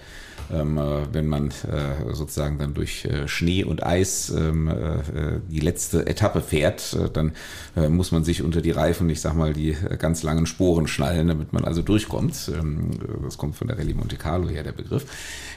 [0.50, 6.40] wenn man äh, sozusagen dann durch äh, Schnee und Eis ähm, äh, die letzte Etappe
[6.40, 7.32] fährt, äh, dann
[7.76, 11.28] äh, muss man sich unter die Reifen, ich sag mal, die ganz langen Sporen schnallen,
[11.28, 12.50] damit man also durchkommt.
[12.54, 12.90] Ähm,
[13.22, 15.06] das kommt von der Rallye Monte Carlo her, der Begriff.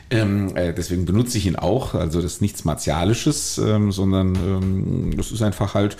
[0.09, 1.95] Ähm, deswegen benutze ich ihn auch.
[1.95, 5.95] Also das ist nichts Martialisches, ähm, sondern ähm, das ist einfach halt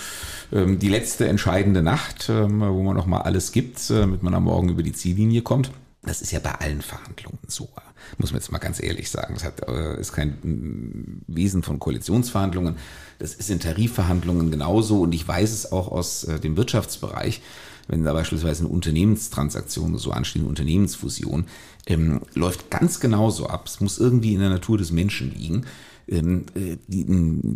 [0.51, 4.43] ähm, die letzte entscheidende Nacht, ähm, wo man nochmal alles gibt, äh, damit man am
[4.43, 5.71] Morgen über die Ziellinie kommt.
[6.03, 7.69] Das ist ja bei allen Verhandlungen so
[8.17, 9.33] muss man jetzt mal ganz ehrlich sagen.
[9.33, 12.75] Das hat, äh, ist kein Wesen von Koalitionsverhandlungen.
[13.19, 15.01] Das ist in Tarifverhandlungen genauso.
[15.01, 17.41] Und ich weiß es auch aus äh, dem Wirtschaftsbereich,
[17.87, 21.45] wenn da beispielsweise eine Unternehmenstransaktion so ansteht, eine Unternehmensfusion,
[21.87, 23.65] ähm, läuft ganz genauso ab.
[23.65, 25.65] Es muss irgendwie in der Natur des Menschen liegen.
[26.11, 27.05] Ähm, äh, die,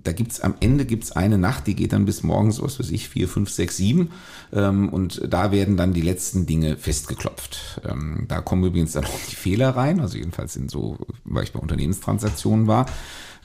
[0.03, 3.09] da gibt's am Ende gibt's eine Nacht, die geht dann bis morgens, was weiß ich,
[3.09, 4.11] vier, fünf, sechs, sieben.
[4.53, 7.81] Ähm, und da werden dann die letzten Dinge festgeklopft.
[7.87, 11.51] Ähm, da kommen übrigens dann auch die Fehler rein, also jedenfalls in so, weil ich
[11.51, 12.85] bei Unternehmenstransaktionen war.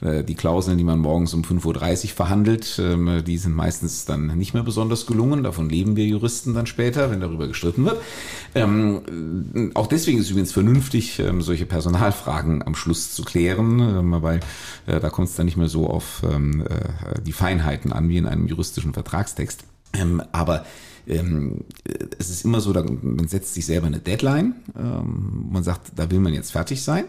[0.01, 4.37] Äh, die Klauseln, die man morgens um 5.30 Uhr verhandelt, ähm, die sind meistens dann
[4.37, 5.43] nicht mehr besonders gelungen.
[5.43, 8.01] Davon leben wir Juristen dann später, wenn darüber gestritten wird.
[8.55, 14.39] Ähm, auch deswegen ist es übrigens vernünftig, ähm, solche Personalfragen am Schluss zu klären, weil
[14.87, 18.25] äh, da kommt es dann nicht mehr so auf äh, die Feinheiten an wie in
[18.25, 19.63] einem juristischen Vertragstext.
[20.31, 20.65] aber
[21.05, 24.53] es ist immer so, man setzt sich selber eine Deadline.
[24.75, 27.05] man sagt, da will man jetzt fertig sein.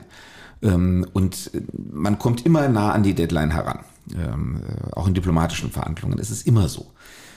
[0.62, 3.80] Ähm, und man kommt immer nah an die Deadline heran,
[4.14, 6.18] ähm, äh, auch in diplomatischen Verhandlungen.
[6.18, 6.92] Es ist immer so.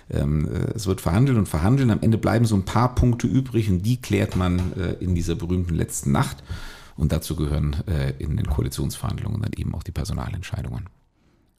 [0.10, 1.90] Ähm, äh, es wird verhandelt und verhandelt.
[1.90, 5.36] Am Ende bleiben so ein paar Punkte übrig und die klärt man äh, in dieser
[5.36, 6.44] berühmten letzten Nacht.
[6.98, 7.76] Und dazu gehören
[8.20, 10.86] in den Koalitionsverhandlungen dann eben auch die Personalentscheidungen.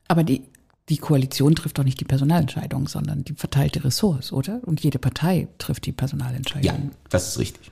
[0.08, 0.44] Aber die,
[0.88, 4.62] die Koalition trifft doch nicht die Personalentscheidung, sondern die verteilte Ressorts, oder?
[4.64, 6.64] Und jede Partei trifft die Personalentscheidung.
[6.64, 6.78] Ja,
[7.10, 7.70] das ist richtig.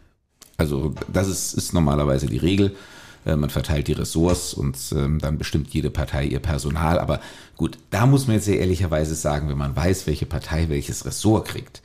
[0.58, 2.76] Also das ist, ist normalerweise die Regel.
[3.24, 6.98] Äh, man verteilt die Ressorts und ähm, dann bestimmt jede Partei ihr Personal.
[6.98, 7.20] Aber
[7.56, 11.48] gut, da muss man jetzt sehr ehrlicherweise sagen, wenn man weiß, welche Partei welches Ressort
[11.48, 11.82] kriegt,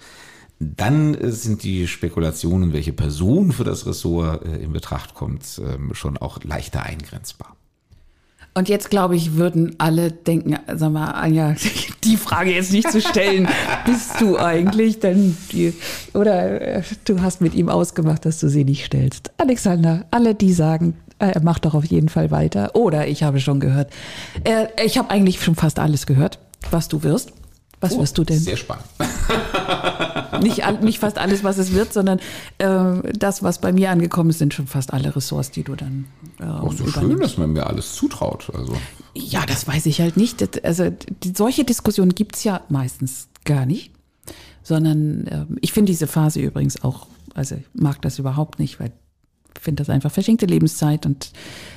[0.59, 5.93] dann äh, sind die Spekulationen, welche Person für das Ressort äh, in Betracht kommt, ähm,
[5.93, 7.55] schon auch leichter eingrenzbar.
[8.55, 11.55] Und jetzt, glaube ich, würden alle denken, sag mal, Anja,
[12.03, 13.47] die Frage jetzt nicht zu stellen,
[13.85, 15.73] bist du eigentlich denn die,
[16.13, 19.31] oder du hast mit ihm ausgemacht, dass du sie nicht stellst.
[19.37, 22.75] Alexander, alle, die sagen, er äh, macht doch auf jeden Fall weiter.
[22.75, 23.91] Oder ich habe schon gehört.
[24.43, 26.39] Äh, ich habe eigentlich schon fast alles gehört,
[26.71, 27.33] was du wirst.
[27.81, 28.39] Was oh, wirst du denn?
[28.39, 28.83] Sehr spannend.
[30.41, 32.19] nicht, nicht fast alles, was es wird, sondern
[32.57, 36.05] äh, das, was bei mir angekommen ist, sind schon fast alle Ressorts, die du dann.
[36.39, 38.51] Äh, Auch so schön, dass man mir alles zutraut.
[38.53, 38.75] Also.
[39.13, 40.41] Ja, das weiß ich halt nicht.
[40.41, 40.89] Das, also
[41.23, 43.93] die, solche Diskussionen gibt es ja meistens gar nicht.
[44.61, 48.91] Sondern äh, ich finde diese Phase übrigens auch, also ich mag das überhaupt nicht, weil
[49.59, 51.31] finde das einfach verschenkte Lebenszeit und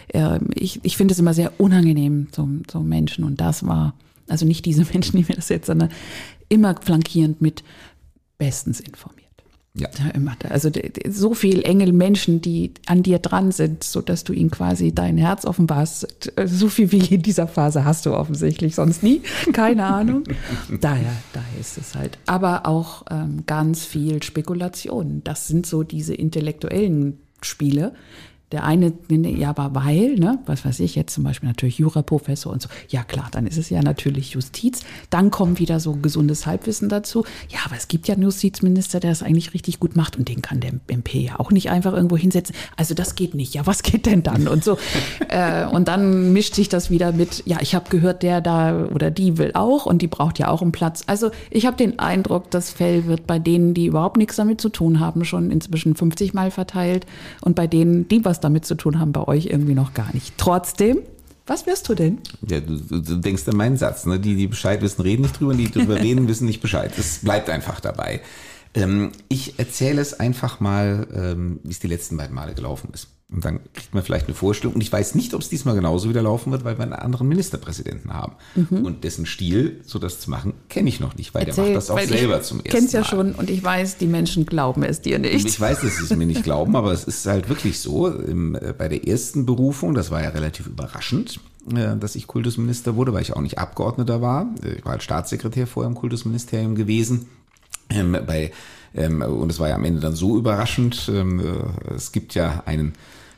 [0.08, 3.24] äh, ich, ich finde es immer sehr unangenehm, so, so Menschen.
[3.24, 3.94] Und das war,
[4.28, 5.90] also nicht diese Menschen, die mir das jetzt, sondern
[6.48, 7.62] immer flankierend mit
[8.38, 9.22] bestens informiert.
[9.74, 9.88] Ja.
[10.50, 10.70] Also
[11.08, 15.16] so viel Engel Menschen, die an dir dran sind, so dass du ihnen quasi dein
[15.16, 16.30] Herz offenbarst.
[16.44, 19.22] So viel wie in dieser Phase hast du offensichtlich sonst nie.
[19.54, 20.24] Keine Ahnung.
[20.68, 22.18] daher, daher ist es halt.
[22.26, 25.22] Aber auch ähm, ganz viel Spekulation.
[25.24, 27.93] Das sind so diese intellektuellen Spiele.
[28.53, 32.61] Der eine, ja, aber weil, ne, was weiß ich, jetzt zum Beispiel natürlich Juraprofessor und
[32.61, 32.68] so.
[32.90, 34.82] Ja, klar, dann ist es ja natürlich Justiz.
[35.09, 37.24] Dann kommt wieder so gesundes Halbwissen dazu.
[37.48, 40.42] Ja, aber es gibt ja einen Justizminister, der das eigentlich richtig gut macht und den
[40.42, 42.55] kann der MP ja auch nicht einfach irgendwo hinsetzen.
[42.76, 43.55] Also das geht nicht.
[43.55, 44.46] Ja, was geht denn dann?
[44.46, 44.76] Und so.
[45.28, 49.11] äh, und dann mischt sich das wieder mit, ja, ich habe gehört, der da oder
[49.11, 51.05] die will auch und die braucht ja auch einen Platz.
[51.07, 54.68] Also ich habe den Eindruck, das Fell wird bei denen, die überhaupt nichts damit zu
[54.68, 57.07] tun haben, schon inzwischen 50 Mal verteilt.
[57.40, 60.34] Und bei denen, die was damit zu tun haben, bei euch irgendwie noch gar nicht.
[60.38, 60.99] Trotzdem,
[61.47, 62.18] was wirst du denn?
[62.49, 64.20] Ja, du, du denkst an meinen Satz, ne?
[64.20, 66.93] Die, die Bescheid wissen, reden nicht drüber, die drüber reden, wissen nicht Bescheid.
[66.97, 68.20] Es bleibt einfach dabei.
[68.74, 73.08] Ähm, ich erzähle es einfach mal, ähm, wie es die letzten beiden Male gelaufen ist.
[73.32, 74.74] Und dann kriegt man vielleicht eine Vorstellung.
[74.74, 77.28] Und ich weiß nicht, ob es diesmal genauso wieder laufen wird, weil wir einen anderen
[77.28, 78.34] Ministerpräsidenten haben.
[78.54, 78.84] Mhm.
[78.84, 81.76] Und dessen Stil, so das zu machen, kenne ich noch nicht, weil Erzähl, der macht
[81.76, 82.62] das auch selber zum ersten Mal.
[82.64, 85.46] Ich kenn's ja schon und ich weiß, die Menschen glauben es dir nicht.
[85.46, 88.08] Ich weiß, dass sie es mir nicht glauben, aber es ist halt wirklich so.
[88.08, 91.40] Im, äh, bei der ersten Berufung, das war ja relativ überraschend,
[91.74, 94.54] äh, dass ich Kultusminister wurde, weil ich auch nicht Abgeordneter war.
[94.62, 97.28] Äh, ich war als Staatssekretär vorher im Kultusministerium gewesen.
[97.93, 98.53] Ähm, bei,
[98.95, 101.11] ähm, und es war ja am Ende dann so überraschend.
[101.12, 102.95] Ähm, äh, es gibt ja einen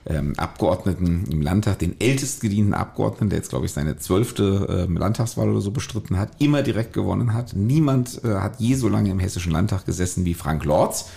[0.07, 4.93] ähm, Abgeordneten im Landtag, den ältest gedienten Abgeordneten, der jetzt, glaube ich, seine zwölfte äh,
[4.93, 7.55] Landtagswahl oder so bestritten hat, immer direkt gewonnen hat.
[7.55, 11.09] Niemand äh, hat je so lange im Hessischen Landtag gesessen wie Frank Lorz,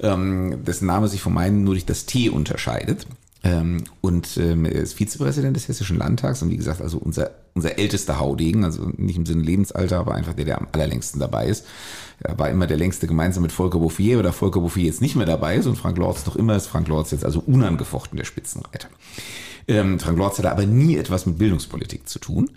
[0.00, 3.06] ähm, dessen Name sich von meinen nur durch das T unterscheidet.
[3.46, 7.78] Ähm, und ähm, er ist Vizepräsident des Hessischen Landtags und wie gesagt, also unser, unser
[7.78, 11.64] ältester Haudegen, also nicht im Sinne Lebensalter, aber einfach der, der am allerlängsten dabei ist.
[12.18, 15.26] Er war immer der längste gemeinsam mit Volker Bouffier, oder Volker Bouffier jetzt nicht mehr
[15.26, 16.66] dabei ist und Frank Lorz noch immer ist.
[16.66, 18.88] Frank Lorz jetzt also unangefochten der Spitzenreiter.
[19.68, 22.50] Ähm, Frank Lorz hatte aber nie etwas mit Bildungspolitik zu tun.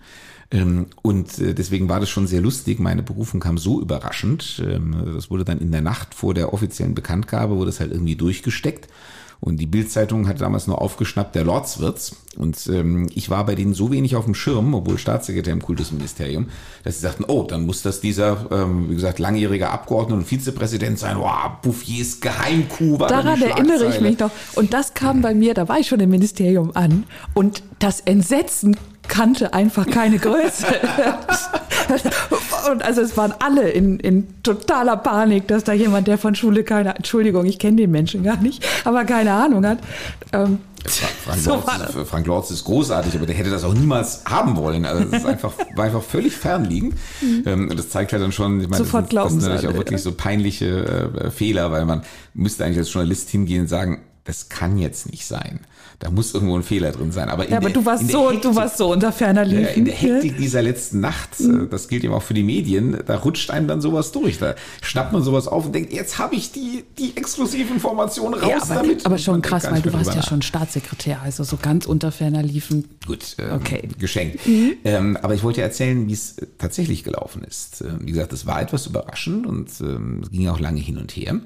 [0.50, 2.80] Ähm, und äh, deswegen war das schon sehr lustig.
[2.80, 4.60] Meine Berufung kam so überraschend.
[4.66, 8.16] Ähm, das wurde dann in der Nacht vor der offiziellen Bekanntgabe, wurde es halt irgendwie
[8.16, 8.88] durchgesteckt.
[9.40, 12.16] Und die Bildzeitung hat damals nur aufgeschnappt, der Lordswirts.
[12.36, 16.48] Und ähm, ich war bei denen so wenig auf dem Schirm, obwohl Staatssekretär im Kultusministerium,
[16.84, 20.98] dass sie sagten, oh, dann muss das dieser, ähm, wie gesagt, langjährige Abgeordnete und Vizepräsident
[20.98, 21.18] sein.
[21.18, 24.30] Wow, Bouffiers Geheimkuh war Daran erinnere ich mich noch.
[24.56, 27.04] Und das kam bei mir, da war ich schon im Ministerium an.
[27.32, 28.76] Und das Entsetzen
[29.08, 30.66] kannte einfach keine Größe.
[32.68, 36.64] Und also es waren alle in, in totaler Panik, dass da jemand, der von Schule
[36.64, 39.78] keine, Entschuldigung, ich kenne den Menschen gar nicht, aber keine Ahnung hat.
[40.32, 40.58] Ähm,
[41.24, 44.56] Frank, so Lorz ist, Frank Lorz ist großartig, aber der hätte das auch niemals haben
[44.56, 44.86] wollen.
[44.86, 46.94] Also das ist einfach, war einfach völlig fernliegend.
[47.20, 47.42] Mhm.
[47.46, 49.78] Ähm, das zeigt halt dann schon, ich meine, Sofort das, glauben das sind natürlich auch
[49.78, 52.02] wirklich so peinliche äh, Fehler, weil man
[52.32, 55.60] müsste eigentlich als Journalist hingehen und sagen, das kann jetzt nicht sein.
[56.00, 57.28] Da muss irgendwo ein Fehler drin sein.
[57.28, 59.74] Aber, ja, aber der, du warst so, Hektik, du warst so unter ferner Liefen.
[59.74, 61.68] In der Hektik dieser letzten Nacht, mhm.
[61.70, 64.38] das gilt eben auch für die Medien, da rutscht einem dann sowas durch.
[64.38, 68.48] Da schnappt man sowas auf und denkt, jetzt habe ich die, die exklusiven Informationen raus
[68.48, 69.04] ja, aber, damit.
[69.04, 72.88] Aber schon krass, weil du warst ja schon Staatssekretär, also so ganz unter ferner Liefen.
[73.06, 73.86] Gut, ähm, okay.
[73.98, 74.46] geschenkt.
[74.46, 74.72] Mhm.
[74.84, 77.82] Ähm, aber ich wollte erzählen, wie es tatsächlich gelaufen ist.
[77.82, 81.14] Ähm, wie gesagt, es war etwas überraschend und ähm, es ging auch lange hin und
[81.14, 81.40] her.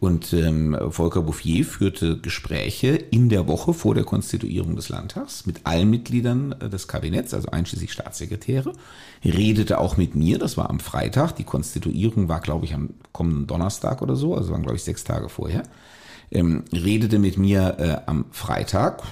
[0.00, 5.62] Und ähm, Volker Bouffier führte Gespräche in der Woche vor der Konstituierung des Landtags mit
[5.64, 8.74] allen Mitgliedern äh, des Kabinetts, also einschließlich Staatssekretäre,
[9.24, 13.48] redete auch mit mir, das war am Freitag, die Konstituierung war, glaube ich, am kommenden
[13.48, 15.64] Donnerstag oder so, also waren, glaube ich, sechs Tage vorher.
[16.30, 19.02] Ähm, redete mit mir äh, am Freitag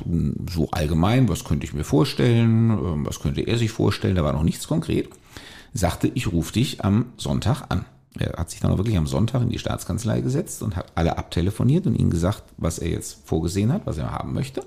[0.51, 4.35] so allgemein, was könnte ich mir vorstellen, äh, was könnte er sich vorstellen, da war
[4.35, 5.09] noch nichts konkret,
[5.73, 7.87] sagte, ich rufe dich am Sonntag an.
[8.21, 11.19] Er hat sich dann auch wirklich am Sonntag in die Staatskanzlei gesetzt und hat alle
[11.19, 14.63] abtelefoniert und ihnen gesagt, was er jetzt vorgesehen hat, was er haben möchte.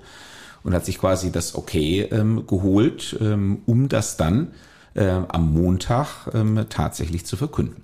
[0.64, 4.50] Und hat sich quasi das Okay ähm, geholt, ähm, um das dann
[4.93, 7.84] äh, am Montag ähm, tatsächlich zu verkünden.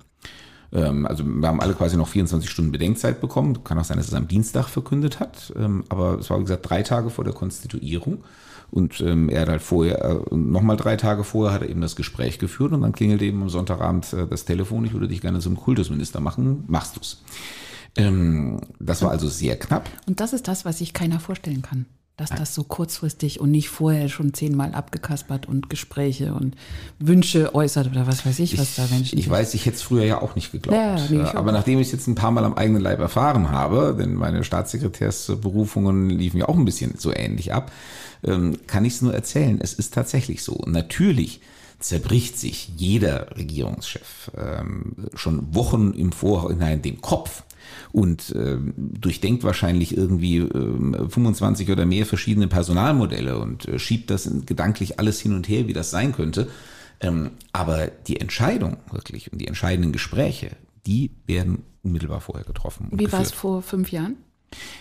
[0.73, 3.63] Ähm, also wir haben alle quasi noch 24 Stunden Bedenkzeit bekommen.
[3.63, 5.53] Kann auch sein, dass es am Dienstag verkündet hat.
[5.55, 8.23] Ähm, aber es war, wie gesagt, drei Tage vor der Konstituierung.
[8.75, 11.95] Und ähm, er hat halt vorher, äh, nochmal drei Tage vorher hat er eben das
[11.95, 15.39] Gespräch geführt und dann klingelt eben am Sonntagabend äh, das Telefon, ich würde dich gerne
[15.39, 17.23] zum Kultusminister machen, machst du's.
[17.95, 19.89] Ähm, das war also sehr knapp.
[20.07, 21.85] Und das ist das, was sich keiner vorstellen kann
[22.17, 26.55] dass das so kurzfristig und nicht vorher schon zehnmal abgekaspert und Gespräche und
[26.97, 29.19] Wünsche äußert oder was weiß ich, was ich, da Menschen.
[29.19, 30.77] Ich weiß, ich hätte es früher ja auch nicht geglaubt.
[30.77, 33.95] Ja, nee, Aber nachdem ich es jetzt ein paar Mal am eigenen Leib erfahren habe,
[33.99, 37.71] denn meine Staatssekretärsberufungen liefen ja auch ein bisschen so ähnlich ab,
[38.67, 39.59] kann ich es nur erzählen.
[39.61, 40.63] Es ist tatsächlich so.
[40.65, 41.41] Natürlich
[41.79, 47.43] zerbricht sich jeder Regierungschef ähm, schon Wochen im Vorhinein den Kopf
[47.91, 54.29] und äh, durchdenkt wahrscheinlich irgendwie äh, 25 oder mehr verschiedene Personalmodelle und äh, schiebt das
[54.45, 56.49] gedanklich alles hin und her, wie das sein könnte.
[57.01, 60.51] Ähm, aber die Entscheidung wirklich und die entscheidenden Gespräche,
[60.85, 62.89] die werden unmittelbar vorher getroffen.
[62.91, 64.17] Wie war es vor fünf Jahren?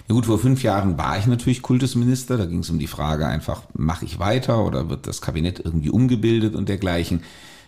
[0.09, 2.37] Ja gut, vor fünf Jahren war ich natürlich Kultusminister.
[2.37, 5.91] Da ging es um die Frage einfach, mache ich weiter oder wird das Kabinett irgendwie
[5.91, 7.23] umgebildet und dergleichen.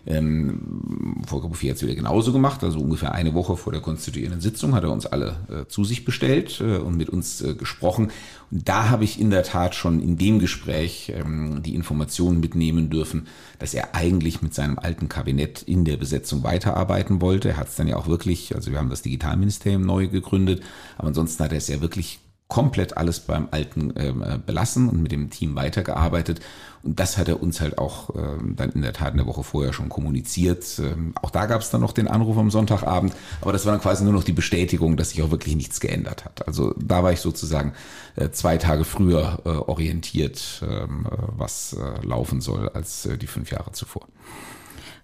[0.07, 2.63] Ähm, Volker Bouffier hat es wieder genauso gemacht.
[2.63, 6.05] Also ungefähr eine Woche vor der konstituierenden Sitzung hat er uns alle äh, zu sich
[6.05, 8.13] bestellt äh, und mit uns äh, gesprochen.
[8.51, 12.89] Und da habe ich in der Tat schon in dem Gespräch ähm, die Informationen mitnehmen
[12.89, 13.27] dürfen,
[13.59, 17.49] dass er eigentlich mit seinem alten Kabinett in der Besetzung weiterarbeiten wollte.
[17.49, 20.63] Er hat es dann ja auch wirklich, also wir haben das Digitalministerium neu gegründet,
[20.99, 25.03] aber ansonsten hat er es ja wirklich komplett alles beim Alten ähm, äh, belassen und
[25.03, 26.41] mit dem Team weitergearbeitet.
[26.85, 29.73] Und das hat er uns halt auch äh, dann in der Tat eine Woche vorher
[29.73, 30.65] schon kommuniziert.
[30.79, 33.81] Ähm, auch da gab es dann noch den Anruf am Sonntagabend, aber das war dann
[33.81, 36.47] quasi nur noch die Bestätigung, dass sich auch wirklich nichts geändert hat.
[36.47, 37.73] Also da war ich sozusagen
[38.15, 43.27] äh, zwei Tage früher äh, orientiert, ähm, äh, was äh, laufen soll, als äh, die
[43.27, 44.07] fünf Jahre zuvor.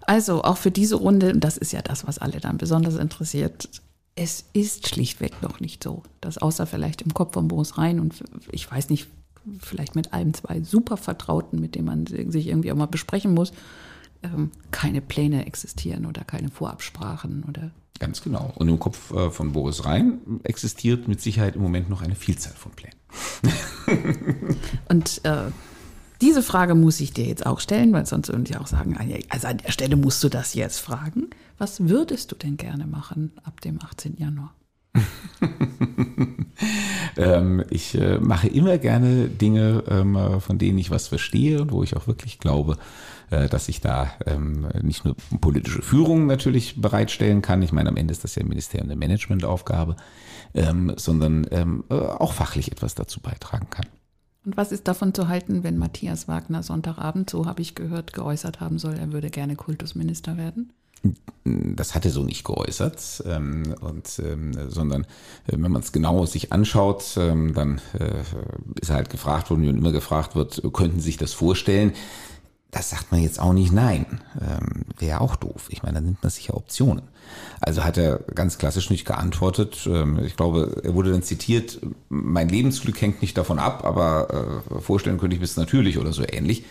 [0.05, 3.69] Also auch für diese Runde, und das ist ja das, was alle dann besonders interessiert,
[4.15, 8.23] es ist schlichtweg noch nicht so, dass außer vielleicht im Kopf von Boris Rhein und
[8.51, 9.07] ich weiß nicht,
[9.59, 13.51] vielleicht mit einem, zwei super Vertrauten, mit denen man sich irgendwie auch mal besprechen muss,
[14.21, 17.71] ähm, keine Pläne existieren oder keine Vorabsprachen oder.
[17.99, 18.51] Ganz genau.
[18.55, 22.53] Und im Kopf äh, von Boris Rhein existiert mit Sicherheit im Moment noch eine Vielzahl
[22.53, 22.97] von Plänen.
[24.89, 25.51] und äh,
[26.23, 28.97] diese Frage muss ich dir jetzt auch stellen, weil sonst würde ich auch sagen,
[29.27, 31.29] also an der Stelle musst du das jetzt fragen.
[31.57, 34.15] Was würdest du denn gerne machen ab dem 18.
[34.17, 34.55] Januar?
[37.17, 41.83] ähm, ich äh, mache immer gerne Dinge, ähm, von denen ich was verstehe und wo
[41.83, 42.77] ich auch wirklich glaube,
[43.29, 47.61] äh, dass ich da ähm, nicht nur politische Führung natürlich bereitstellen kann.
[47.63, 49.97] Ich meine, am Ende ist das ja im Ministerium eine Managementaufgabe,
[50.53, 53.87] ähm, sondern ähm, äh, auch fachlich etwas dazu beitragen kann.
[54.45, 58.59] Und was ist davon zu halten, wenn Matthias Wagner Sonntagabend, so habe ich gehört, geäußert
[58.59, 60.73] haben soll, er würde gerne Kultusminister werden?
[61.43, 65.03] das hat er so nicht geäußert, ähm, und, ähm, sondern
[65.47, 68.23] äh, wenn man es genau sich anschaut, ähm, dann äh,
[68.79, 71.91] ist er halt gefragt worden, wie immer gefragt wird, könnten Sie sich das vorstellen?
[72.73, 74.21] Das sagt man jetzt auch nicht nein.
[74.41, 75.67] Ähm, Wäre auch doof.
[75.69, 77.03] Ich meine, dann nimmt man sich ja Optionen.
[77.61, 79.87] Also hat er ganz klassisch nicht geantwortet.
[79.87, 84.81] Ähm, ich glaube, er wurde dann zitiert, mein Lebensglück hängt nicht davon ab, aber äh,
[84.81, 86.65] vorstellen könnte ich mir es natürlich oder so ähnlich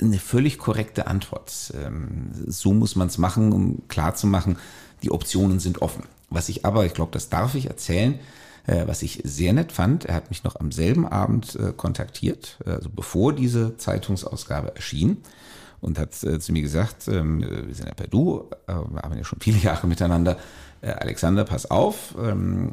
[0.00, 1.72] eine völlig korrekte Antwort.
[1.74, 4.56] Ähm, so muss man es machen, um klarzumachen,
[5.02, 6.04] die Optionen sind offen.
[6.30, 8.18] Was ich aber, ich glaube, das darf ich erzählen,
[8.66, 12.58] äh, was ich sehr nett fand, er hat mich noch am selben Abend äh, kontaktiert,
[12.64, 15.18] also bevor diese Zeitungsausgabe erschien
[15.80, 19.24] und hat äh, zu mir gesagt, ähm, wir sind ja per Du, wir haben ja
[19.24, 20.38] schon viele Jahre miteinander,
[20.82, 22.72] Alexander, pass auf, ähm,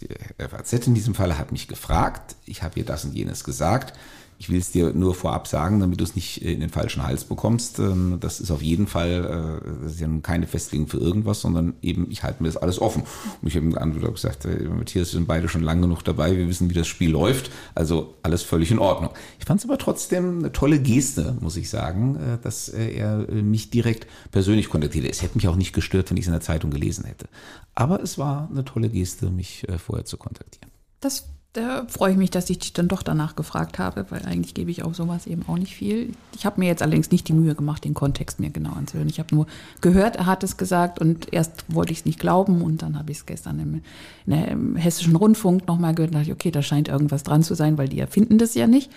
[0.00, 0.06] die
[0.38, 3.98] FAZ in diesem Fall hat mich gefragt, ich habe ihr das und jenes gesagt,
[4.42, 7.22] ich will es dir nur vorab sagen, damit du es nicht in den falschen Hals
[7.22, 7.78] bekommst.
[7.78, 11.74] Ähm, das ist auf jeden Fall, äh, das ist ja keine Festlegung für irgendwas, sondern
[11.80, 13.04] eben, ich halte mir das alles offen.
[13.40, 16.48] Und ich habe ihm geantwortet gesagt, Matthias, wir sind beide schon lange genug dabei, wir
[16.48, 19.10] wissen, wie das Spiel läuft, also alles völlig in Ordnung.
[19.38, 23.70] Ich fand es aber trotzdem eine tolle Geste, muss ich sagen, äh, dass er mich
[23.70, 25.08] direkt persönlich kontaktierte.
[25.08, 27.28] Es hätte mich auch nicht gestört, wenn ich es in der Zeitung gelesen hätte.
[27.76, 30.72] Aber es war eine tolle Geste, mich äh, vorher zu kontaktieren.
[30.98, 34.54] Das da freue ich mich, dass ich dich dann doch danach gefragt habe, weil eigentlich
[34.54, 36.12] gebe ich auf sowas eben auch nicht viel.
[36.34, 39.08] Ich habe mir jetzt allerdings nicht die Mühe gemacht, den Kontext mir genau anzuhören.
[39.08, 39.46] Ich habe nur
[39.82, 43.12] gehört, er hat es gesagt und erst wollte ich es nicht glauben und dann habe
[43.12, 43.82] ich es gestern im,
[44.26, 47.88] im, Hessischen Rundfunk nochmal gehört und dachte, okay, da scheint irgendwas dran zu sein, weil
[47.88, 48.90] die erfinden das ja nicht.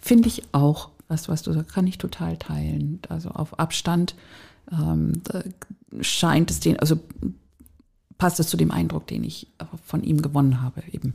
[0.00, 2.98] Finde ich auch, was, was du sagst, kann ich total teilen.
[3.08, 4.16] Also auf Abstand
[4.72, 5.22] ähm,
[6.00, 6.98] scheint es den, also
[8.18, 9.46] passt es zu dem Eindruck, den ich
[9.84, 11.14] von ihm gewonnen habe, eben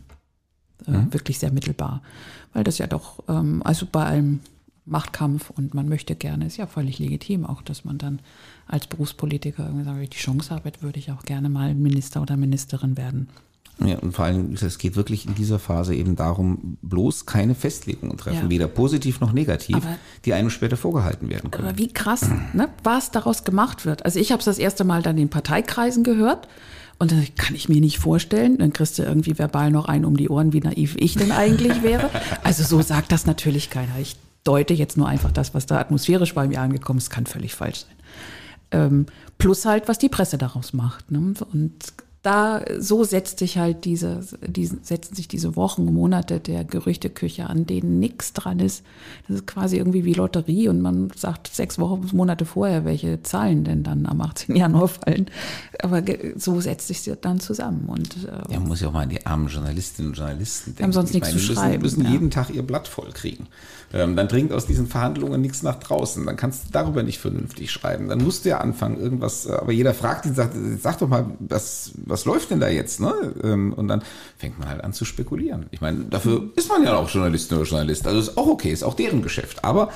[0.88, 1.14] äh, mhm.
[1.14, 2.02] wirklich sehr mittelbar.
[2.54, 4.40] Weil das ja doch, ähm, also bei einem
[4.86, 8.20] Machtkampf und man möchte gerne, ist ja völlig legitim auch, dass man dann
[8.68, 12.22] als Berufspolitiker irgendwie sagt, wenn ich die Chance habe, würde ich auch gerne mal Minister
[12.22, 13.28] oder Ministerin werden.
[13.86, 18.18] Ja, und vor allem, es geht wirklich in dieser Phase eben darum, bloß keine Festlegungen
[18.18, 18.50] treffen, ja.
[18.50, 21.68] weder positiv noch negativ, aber, die einem später vorgehalten werden können.
[21.68, 24.04] Aber wie krass, ne, was daraus gemacht wird.
[24.04, 26.48] Also ich habe es das erste Mal dann in Parteikreisen gehört
[27.00, 30.18] und dann kann ich mir nicht vorstellen, dann kriegst du irgendwie verbal noch einen um
[30.18, 32.10] die Ohren, wie naiv ich denn eigentlich wäre.
[32.44, 34.00] Also so sagt das natürlich keiner.
[34.00, 37.54] Ich deute jetzt nur einfach das, was da atmosphärisch bei mir angekommen ist, kann völlig
[37.54, 37.96] falsch sein.
[38.72, 39.06] Ähm,
[39.38, 41.12] plus halt, was die Presse daraus macht.
[41.12, 41.34] Ne?
[41.54, 41.74] Und
[42.24, 47.66] da so setzt sich halt diese, diese, setzen sich diese Wochen, Monate der Gerüchteküche an,
[47.66, 48.84] denen nichts dran ist.
[49.28, 53.64] Das ist quasi irgendwie wie Lotterie und man sagt sechs Wochen, Monate vorher, welche Zahlen
[53.64, 54.56] denn dann am 18.
[54.56, 55.28] Januar fallen.
[55.82, 56.02] Aber
[56.36, 57.86] so setzt sich das dann zusammen.
[57.88, 60.84] Und, äh, ja, man muss ja auch mal an die armen Journalistinnen und Journalisten denken.
[60.84, 61.82] Haben sonst nichts meine, zu müssen, schreiben.
[61.82, 62.10] müssen ja.
[62.10, 63.48] jeden Tag ihr Blatt voll kriegen.
[63.94, 66.26] Ähm, dann dringt aus diesen Verhandlungen nichts nach draußen.
[66.26, 68.10] Dann kannst du darüber nicht vernünftig schreiben.
[68.10, 71.92] Dann musst du ja anfangen, irgendwas, aber jeder fragt ihn, sagt, sag doch mal, was,
[72.10, 73.00] was läuft denn da jetzt?
[73.00, 73.14] Ne?
[73.44, 74.04] Ähm, und dann
[74.38, 75.68] fängt man halt an zu spekulieren.
[75.72, 78.08] Ich meine, dafür ist man ja auch Journalistin oder Journalist.
[78.08, 79.64] Also ist auch okay, ist auch deren Geschäft.
[79.64, 79.92] Aber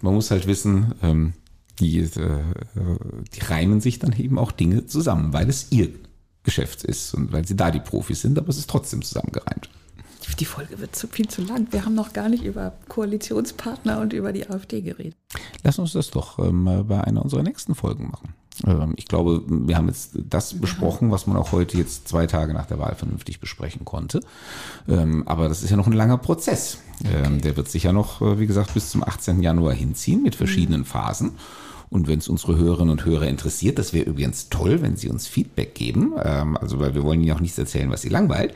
[0.00, 1.32] man muss halt wissen, ähm,
[1.78, 2.08] die, äh,
[3.34, 5.90] die reimen sich dann eben auch Dinge zusammen, weil es ihr
[6.42, 9.68] Geschäft ist und weil sie da die Profis sind, aber es ist trotzdem zusammengereimt.
[10.38, 11.66] Die Folge wird zu viel zu lang.
[11.72, 15.16] Wir haben noch gar nicht über Koalitionspartner und über die AfD geredet.
[15.64, 18.34] Lass uns das doch ähm, bei einer unserer nächsten Folgen machen.
[18.66, 22.54] Ähm, ich glaube, wir haben jetzt das besprochen, was man auch heute jetzt zwei Tage
[22.54, 24.20] nach der Wahl vernünftig besprechen konnte.
[24.88, 26.78] Ähm, aber das ist ja noch ein langer Prozess.
[27.04, 27.40] Ähm, okay.
[27.42, 29.42] Der wird sich ja noch, äh, wie gesagt, bis zum 18.
[29.42, 30.86] Januar hinziehen mit verschiedenen mhm.
[30.86, 31.32] Phasen.
[31.90, 35.26] Und wenn es unsere Hörerinnen und Hörer interessiert, das wäre übrigens toll, wenn sie uns
[35.26, 36.18] Feedback geben.
[36.18, 38.52] Also, weil wir wollen ihnen auch nichts erzählen, was sie langweilt.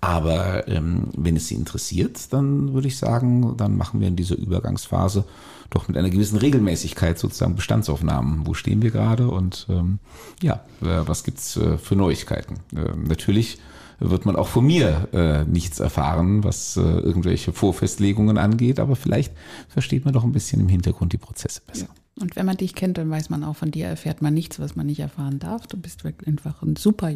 [0.00, 4.36] Aber ähm, wenn es Sie interessiert, dann würde ich sagen, dann machen wir in dieser
[4.36, 5.24] Übergangsphase
[5.70, 8.46] doch mit einer gewissen Regelmäßigkeit sozusagen Bestandsaufnahmen.
[8.46, 9.98] Wo stehen wir gerade und ähm,
[10.42, 12.60] ja, äh, was gibt's äh, für Neuigkeiten?
[12.74, 13.58] Äh, natürlich
[13.98, 19.32] wird man auch von mir äh, nichts erfahren, was äh, irgendwelche Vorfestlegungen angeht, aber vielleicht
[19.68, 21.86] versteht man doch ein bisschen im Hintergrund die Prozesse besser.
[21.86, 22.22] Ja.
[22.22, 24.74] Und wenn man dich kennt, dann weiß man auch, von dir erfährt man nichts, was
[24.74, 25.66] man nicht erfahren darf.
[25.66, 27.10] Du bist wirklich einfach ein super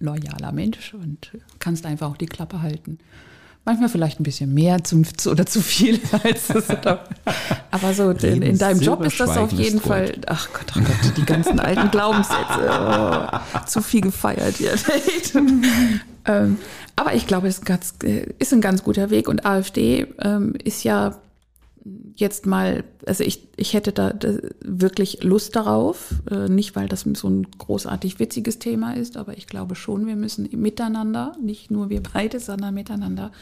[0.00, 2.98] loyaler Mensch und kannst einfach auch die Klappe halten.
[3.66, 6.68] Manchmal vielleicht ein bisschen mehr zum, oder zu viel als es.
[7.70, 10.14] Aber so in, in, deinem Job ist das auf jeden Fall.
[10.26, 12.70] Ach Gott, oh Gott, die ganzen alten Glaubenssätze.
[12.70, 14.74] Oh, zu viel gefeiert hier.
[16.24, 16.56] ähm,
[16.96, 19.28] aber ich glaube, es ist, äh, ein ganz guter Weg.
[19.28, 21.18] Und AfD ähm, ist ja
[22.16, 24.12] jetzt mal, also ich, ich hätte da,
[24.60, 29.46] wirklich Lust darauf, äh, nicht weil das so ein großartig witziges Thema ist, aber ich
[29.46, 33.32] glaube schon, wir müssen miteinander, nicht nur wir beide, sondern miteinander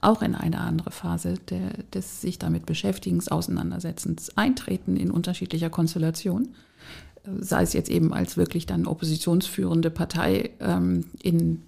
[0.00, 6.48] auch in eine andere Phase der, des sich damit Beschäftigens, Auseinandersetzens eintreten in unterschiedlicher Konstellation.
[7.40, 11.62] Sei es jetzt eben als wirklich dann oppositionsführende Partei ähm, in,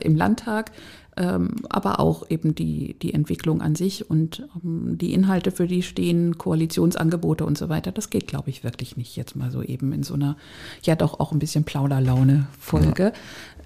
[0.00, 0.72] im Landtag,
[1.16, 5.82] ähm, aber auch eben die, die Entwicklung an sich und ähm, die Inhalte, für die
[5.82, 7.92] stehen, Koalitionsangebote und so weiter.
[7.92, 10.36] Das geht, glaube ich, wirklich nicht jetzt mal so eben in so einer,
[10.82, 13.12] ja doch auch ein bisschen Plauderlaune-Folge.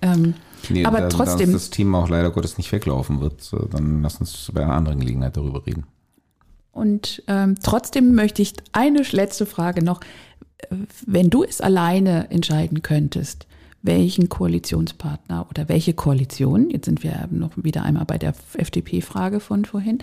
[0.03, 0.12] Ja.
[0.15, 0.35] Ähm,
[0.69, 1.53] nee, aber da, trotzdem.
[1.53, 5.01] Dass das Thema auch leider Gottes nicht weglaufen wird, dann lass uns bei einer anderen
[5.01, 5.85] Gelegenheit darüber reden.
[6.73, 10.01] Und ähm, trotzdem möchte ich eine letzte Frage noch.
[11.07, 13.47] Wenn du es alleine entscheiden könntest,
[13.85, 19.66] welchen Koalitionspartner oder welche Koalition, jetzt sind wir noch wieder einmal bei der FDP-Frage von
[19.66, 19.99] vorhin,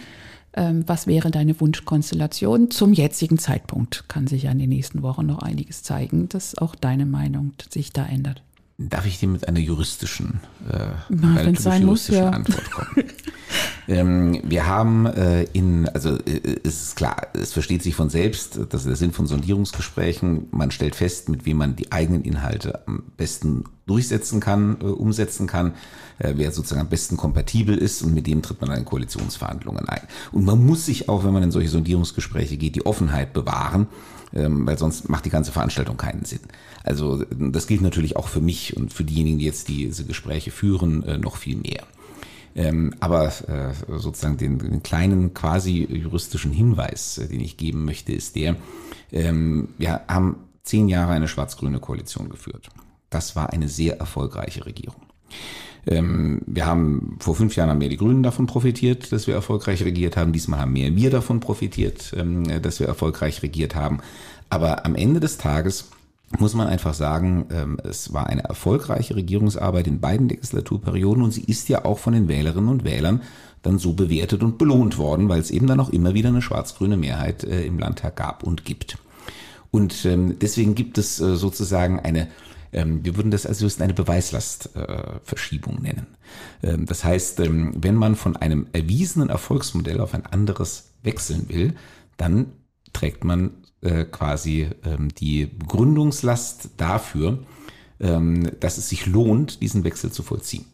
[0.53, 4.05] ähm, was wäre deine Wunschkonstellation zum jetzigen Zeitpunkt?
[4.07, 7.91] Kann sich ja in den nächsten Wochen noch einiges zeigen, dass auch deine Meinung sich
[7.91, 8.43] da ändert.
[8.89, 12.29] Darf ich dir mit einer juristischen, äh, Na, einer sein muss, ja.
[12.29, 13.05] Antwort kommen?
[13.88, 18.59] ähm, wir haben äh, in, also äh, es ist klar, es versteht sich von selbst,
[18.69, 20.47] das ist der Sinn von Sondierungsgesprächen.
[20.51, 25.47] Man stellt fest, mit wem man die eigenen Inhalte am besten durchsetzen kann, äh, umsetzen
[25.47, 25.73] kann,
[26.19, 29.88] äh, wer sozusagen am besten kompatibel ist und mit dem tritt man dann in Koalitionsverhandlungen
[29.89, 30.01] ein.
[30.32, 33.88] Und man muss sich auch, wenn man in solche Sondierungsgespräche geht, die Offenheit bewahren,
[34.34, 36.41] ähm, weil sonst macht die ganze Veranstaltung keinen Sinn.
[36.84, 41.03] Also das gilt natürlich auch für mich und für diejenigen, die jetzt diese Gespräche führen,
[41.03, 41.84] äh, noch viel mehr.
[42.53, 48.36] Ähm, aber äh, sozusagen den, kleinen quasi juristischen Hinweis, äh, den ich geben möchte, ist
[48.36, 48.57] der,
[49.11, 52.69] ähm, wir haben zehn Jahre eine schwarz-grüne Koalition geführt.
[53.09, 55.01] Das war eine sehr erfolgreiche Regierung.
[55.88, 59.84] Ähm, wir haben vor fünf Jahren haben mehr die Grünen davon profitiert, dass wir erfolgreich
[59.84, 60.34] regiert haben.
[60.34, 63.99] Diesmal haben mehr wir davon profitiert, ähm, dass wir erfolgreich regiert haben.
[64.49, 65.89] Aber am Ende des Tages
[66.38, 71.43] muss man einfach sagen, ähm, es war eine erfolgreiche Regierungsarbeit in beiden Legislaturperioden und sie
[71.43, 73.21] ist ja auch von den Wählerinnen und Wählern
[73.63, 76.97] dann so bewertet und belohnt worden, weil es eben dann auch immer wieder eine schwarz-grüne
[76.97, 78.97] Mehrheit äh, im Landtag gab und gibt.
[79.71, 82.27] Und deswegen gibt es äh, sozusagen eine
[82.72, 86.07] wir würden das also eine Beweislastverschiebung nennen.
[86.61, 91.74] das heißt, wenn man von einem erwiesenen Erfolgsmodell auf ein anderes wechseln will,
[92.15, 92.53] dann
[92.93, 93.51] trägt man
[93.82, 97.39] äh, quasi ähm, die Gründungslast dafür,
[97.99, 100.65] ähm, dass es sich lohnt, diesen Wechsel zu vollziehen.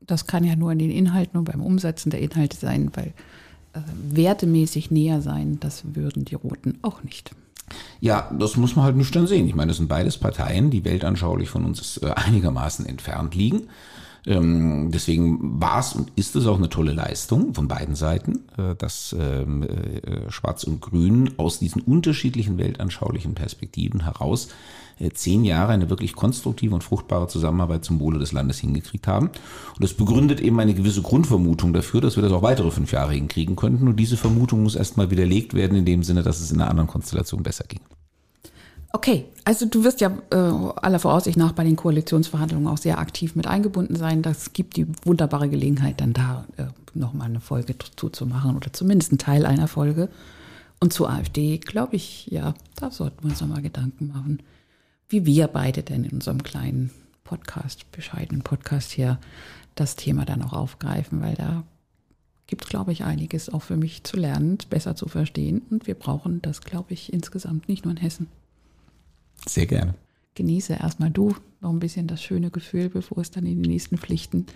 [0.00, 3.12] Das kann ja nur in den Inhalten und beim Umsetzen der Inhalte sein, weil
[3.72, 7.32] äh, wertemäßig näher sein, das würden die Roten auch nicht.
[8.00, 9.46] Ja, das muss man halt nicht dann sehen.
[9.46, 13.68] Ich meine, das sind beides Parteien, die weltanschaulich von uns äh, einigermaßen entfernt liegen.
[14.26, 18.74] Ähm, deswegen war es und ist es auch eine tolle Leistung von beiden Seiten, äh,
[18.76, 24.48] dass ähm, äh, Schwarz und Grün aus diesen unterschiedlichen weltanschaulichen Perspektiven heraus
[24.98, 29.28] äh, zehn Jahre eine wirklich konstruktive und fruchtbare Zusammenarbeit zum Wohle des Landes hingekriegt haben.
[29.28, 33.12] Und das begründet eben eine gewisse Grundvermutung dafür, dass wir das auch weitere fünf Jahre
[33.12, 33.86] hinkriegen könnten.
[33.86, 36.88] Und diese Vermutung muss erstmal widerlegt werden in dem Sinne, dass es in einer anderen
[36.88, 37.80] Konstellation besser ging.
[38.92, 43.34] Okay, also du wirst ja äh, aller Voraussicht nach bei den Koalitionsverhandlungen auch sehr aktiv
[43.34, 44.22] mit eingebunden sein.
[44.22, 49.18] Das gibt die wunderbare Gelegenheit, dann da äh, nochmal eine Folge zuzumachen oder zumindest einen
[49.18, 50.08] Teil einer Folge.
[50.80, 54.42] Und zur AfD, glaube ich, ja, da sollten wir uns nochmal Gedanken machen,
[55.08, 56.90] wie wir beide denn in unserem kleinen
[57.24, 59.18] Podcast, bescheidenen Podcast hier,
[59.74, 61.64] das Thema dann auch aufgreifen, weil da
[62.46, 65.62] gibt es, glaube ich, einiges auch für mich zu lernen, besser zu verstehen.
[65.70, 68.28] Und wir brauchen das, glaube ich, insgesamt nicht nur in Hessen.
[69.48, 69.94] Sehr gerne.
[70.34, 73.98] Genieße erstmal du noch ein bisschen das schöne Gefühl, bevor es dann in die nächsten
[73.98, 74.46] Pflichten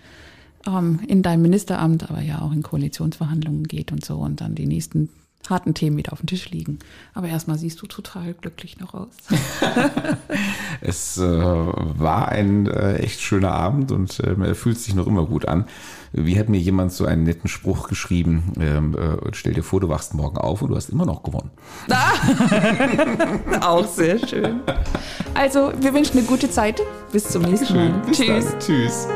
[0.66, 4.66] ähm, in deinem Ministeramt, aber ja auch in Koalitionsverhandlungen geht und so und dann die
[4.66, 5.08] nächsten
[5.48, 6.78] harten Themen wieder auf dem Tisch liegen.
[7.14, 9.08] Aber erstmal siehst du total glücklich noch aus.
[10.80, 15.26] es äh, war ein äh, echt schöner Abend und äh, er fühlt sich noch immer
[15.26, 15.66] gut an.
[16.12, 18.52] Wie hat mir jemand so einen netten Spruch geschrieben?
[18.58, 21.50] Ähm, äh, stell dir vor, du wachst morgen auf und du hast immer noch gewonnen.
[21.88, 23.60] Ah!
[23.60, 24.60] Auch sehr schön.
[25.34, 26.82] Also, wir wünschen eine gute Zeit.
[27.12, 28.02] Bis zum nächsten Mal.
[28.10, 28.46] Tschüss.
[28.50, 28.60] Dann.
[28.60, 29.06] Tschüss.